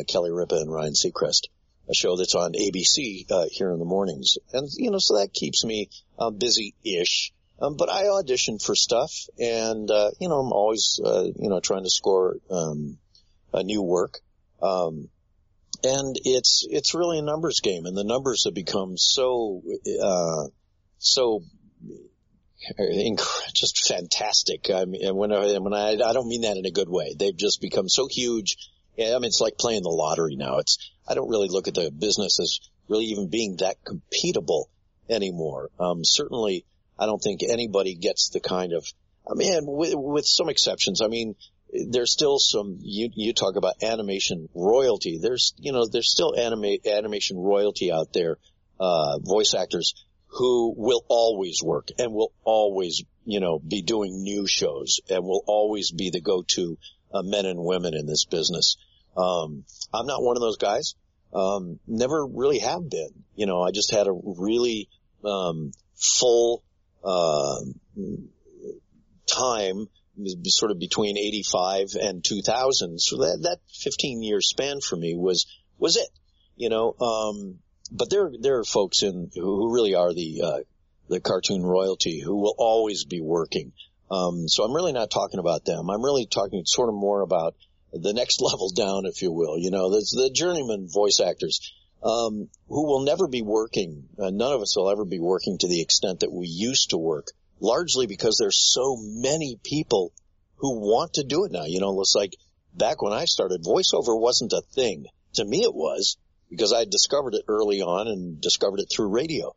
[0.08, 1.46] Kelly Ripa and Ryan Seacrest
[1.88, 5.32] a show that's on ABC uh, here in the mornings, and you know, so that
[5.32, 7.32] keeps me uh, busy-ish.
[7.60, 11.60] Um, but I audition for stuff, and uh, you know, I'm always uh, you know
[11.60, 12.98] trying to score um,
[13.52, 14.20] a new work.
[14.62, 15.08] Um,
[15.84, 19.62] and it's it's really a numbers game, and the numbers have become so
[20.02, 20.46] uh,
[20.98, 21.42] so
[23.54, 24.70] just fantastic.
[24.70, 27.14] I mean, when I, when I I don't mean that in a good way.
[27.18, 28.56] They've just become so huge
[28.96, 30.58] yeah, I mean, it's like playing the lottery now.
[30.58, 30.78] It's,
[31.08, 34.66] I don't really look at the business as really even being that competable
[35.08, 35.70] anymore.
[35.78, 36.64] Um, certainly
[36.98, 38.86] I don't think anybody gets the kind of,
[39.28, 41.34] I mean, with, with some exceptions, I mean,
[41.72, 45.18] there's still some, you, you talk about animation royalty.
[45.20, 48.36] There's, you know, there's still anima- animation royalty out there,
[48.78, 49.94] uh, voice actors
[50.26, 55.44] who will always work and will always, you know, be doing new shows and will
[55.46, 56.78] always be the go-to
[57.12, 58.76] uh, men and women in this business.
[59.16, 60.94] Um, I'm not one of those guys.
[61.34, 63.24] Um, never really have been.
[63.34, 64.88] You know, I just had a really,
[65.24, 66.62] um, full,
[67.04, 67.60] uh,
[69.26, 69.88] time
[70.44, 73.00] sort of between 85 and 2000.
[73.00, 75.46] So that, that 15 year span for me was,
[75.78, 76.08] was it,
[76.56, 77.58] you know, um,
[77.90, 80.58] but there, there are folks in who really are the, uh,
[81.08, 83.72] the cartoon royalty who will always be working.
[84.10, 85.88] Um, so I'm really not talking about them.
[85.88, 87.54] I'm really talking sort of more about
[87.92, 89.58] the next level down, if you will.
[89.58, 91.72] You know, there's the journeyman voice actors,
[92.02, 94.08] um, who will never be working.
[94.18, 96.98] Uh, none of us will ever be working to the extent that we used to
[96.98, 97.28] work,
[97.60, 100.12] largely because there's so many people
[100.56, 101.64] who want to do it now.
[101.64, 102.34] You know, it's like
[102.74, 105.06] back when I started, voiceover wasn't a thing.
[105.34, 106.16] To me, it was
[106.50, 109.54] because I discovered it early on and discovered it through radio.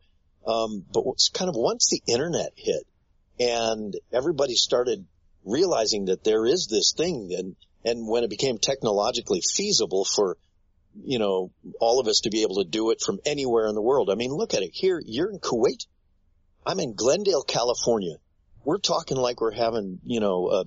[0.48, 2.84] Um, but it's kind of once the internet hit
[3.40, 5.06] and everybody started
[5.44, 10.38] realizing that there is this thing and, and when it became technologically feasible for,
[11.04, 13.82] you know, all of us to be able to do it from anywhere in the
[13.82, 14.10] world.
[14.10, 15.02] I mean, look at it here.
[15.06, 15.86] You're in Kuwait.
[16.66, 18.16] I'm in Glendale, California.
[18.64, 20.64] We're talking like we're having, you know, uh,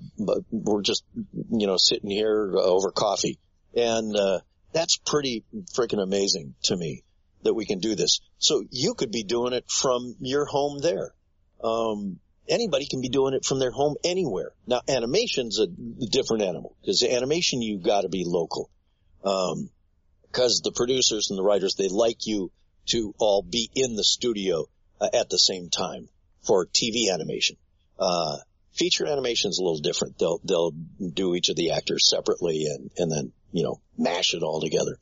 [0.51, 1.03] we're just,
[1.51, 3.39] you know, sitting here over coffee
[3.75, 4.41] and, uh,
[4.73, 5.45] that's pretty
[5.75, 7.03] freaking amazing to me
[7.43, 8.21] that we can do this.
[8.39, 11.15] So you could be doing it from your home there.
[11.63, 14.53] Um, anybody can be doing it from their home anywhere.
[14.67, 18.71] Now animation's a different animal because animation you've got to be local.
[19.25, 19.71] Um,
[20.31, 22.53] because the producers and the writers they like you
[22.87, 24.67] to all be in the studio
[25.01, 26.09] uh, at the same time
[26.43, 27.57] for TV animation.
[27.99, 28.37] Uh,
[28.73, 30.19] feature animation is a little different.
[30.19, 34.43] They'll they'll do each of the actors separately and and then you know mash it
[34.43, 34.99] all together.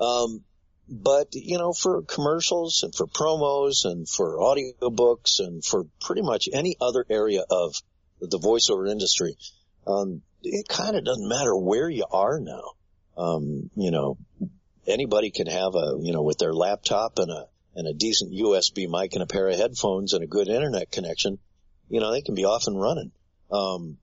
[0.00, 0.42] Um,
[0.88, 6.48] but you know, for commercials and for promos and for audiobooks and for pretty much
[6.52, 7.74] any other area of
[8.20, 9.36] the voiceover industry,
[9.86, 12.72] um, it kind of doesn't matter where you are now.
[13.16, 14.18] Um, you know,
[14.86, 18.88] anybody can have a, you know, with their laptop and a, and a decent USB
[18.88, 21.38] mic and a pair of headphones and a good internet connection,
[21.88, 23.12] you know, they can be off and running.
[23.50, 23.98] Um,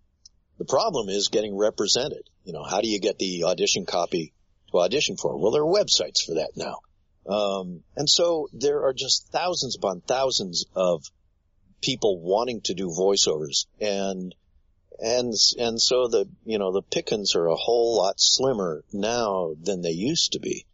[0.57, 2.29] the problem is getting represented.
[2.43, 4.33] You know, how do you get the audition copy
[4.71, 5.37] to audition for.
[5.37, 6.79] Well, there are websites for that now.
[7.27, 11.03] Um, and so there are just thousands upon thousands of
[11.81, 13.65] people wanting to do voiceovers.
[13.79, 14.33] And
[14.99, 19.81] and and so the you know the pickings are a whole lot slimmer now than
[19.81, 20.65] they used to be.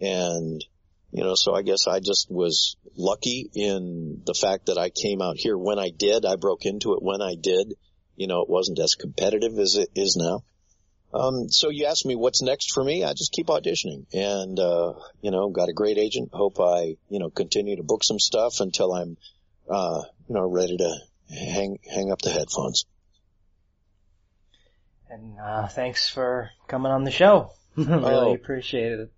[0.00, 0.64] And
[1.12, 5.20] you know so i guess i just was lucky in the fact that i came
[5.20, 6.24] out here when i did.
[6.24, 7.74] I broke into it when i did.
[8.16, 10.44] You know it wasn't as competitive as it is now
[11.12, 13.04] um, so you asked me what's next for me.
[13.04, 16.30] I just keep auditioning and, uh, you know, got a great agent.
[16.32, 19.16] Hope I, you know, continue to book some stuff until I'm,
[19.68, 20.94] uh, you know, ready to
[21.28, 22.84] hang, hang up the headphones.
[25.08, 27.50] And, uh, thanks for coming on the show.
[27.76, 29.12] really oh, appreciate it.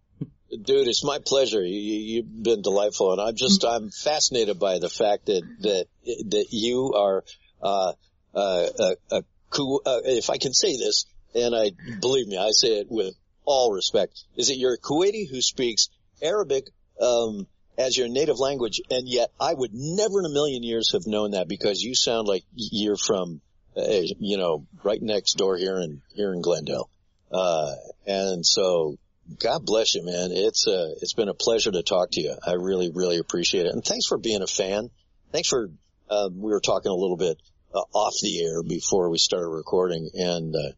[0.51, 1.63] Dude, it's my pleasure.
[1.63, 5.87] You, have been delightful and I'm just, I'm fascinated by the fact that, that,
[6.31, 7.25] that you are,
[7.63, 7.93] uh,
[8.35, 9.17] uh, a, a,
[9.55, 11.71] uh, if I can say this, and I
[12.01, 13.15] believe me, I say it with
[13.45, 15.89] all respect, is that you're a Kuwaiti who speaks
[16.23, 16.67] Arabic
[17.01, 21.07] um, as your native language, and yet I would never in a million years have
[21.07, 23.41] known that because you sound like you're from,
[23.77, 23.83] uh,
[24.19, 26.89] you know, right next door here in here in Glendale.
[27.31, 27.75] Uh,
[28.07, 28.97] and so,
[29.39, 30.31] God bless you, man.
[30.33, 32.37] It's uh, it's been a pleasure to talk to you.
[32.47, 34.91] I really, really appreciate it, and thanks for being a fan.
[35.33, 35.71] Thanks for
[36.11, 37.39] uh, we were talking a little bit
[37.75, 40.73] uh, off the air before we started recording, and uh,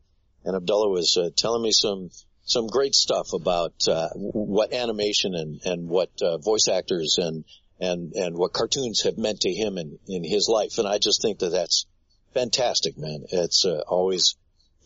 [0.44, 2.10] and Abdullah was uh, telling me some
[2.46, 7.44] some great stuff about uh, what animation and and what uh, voice actors and
[7.80, 10.78] and and what cartoons have meant to him in in his life.
[10.78, 11.86] And I just think that that's
[12.34, 13.24] fantastic, man.
[13.30, 14.36] It's uh, always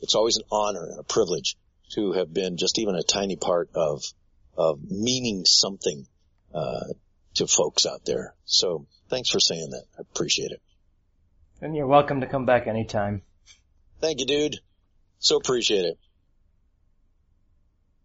[0.00, 1.56] it's always an honor and a privilege
[1.94, 4.02] to have been just even a tiny part of
[4.56, 6.06] of meaning something
[6.54, 6.92] uh,
[7.34, 8.34] to folks out there.
[8.44, 9.84] So thanks for saying that.
[9.98, 10.62] I appreciate it.
[11.60, 13.22] And you're welcome to come back anytime.
[14.00, 14.60] Thank you, dude.
[15.20, 15.98] So appreciate it.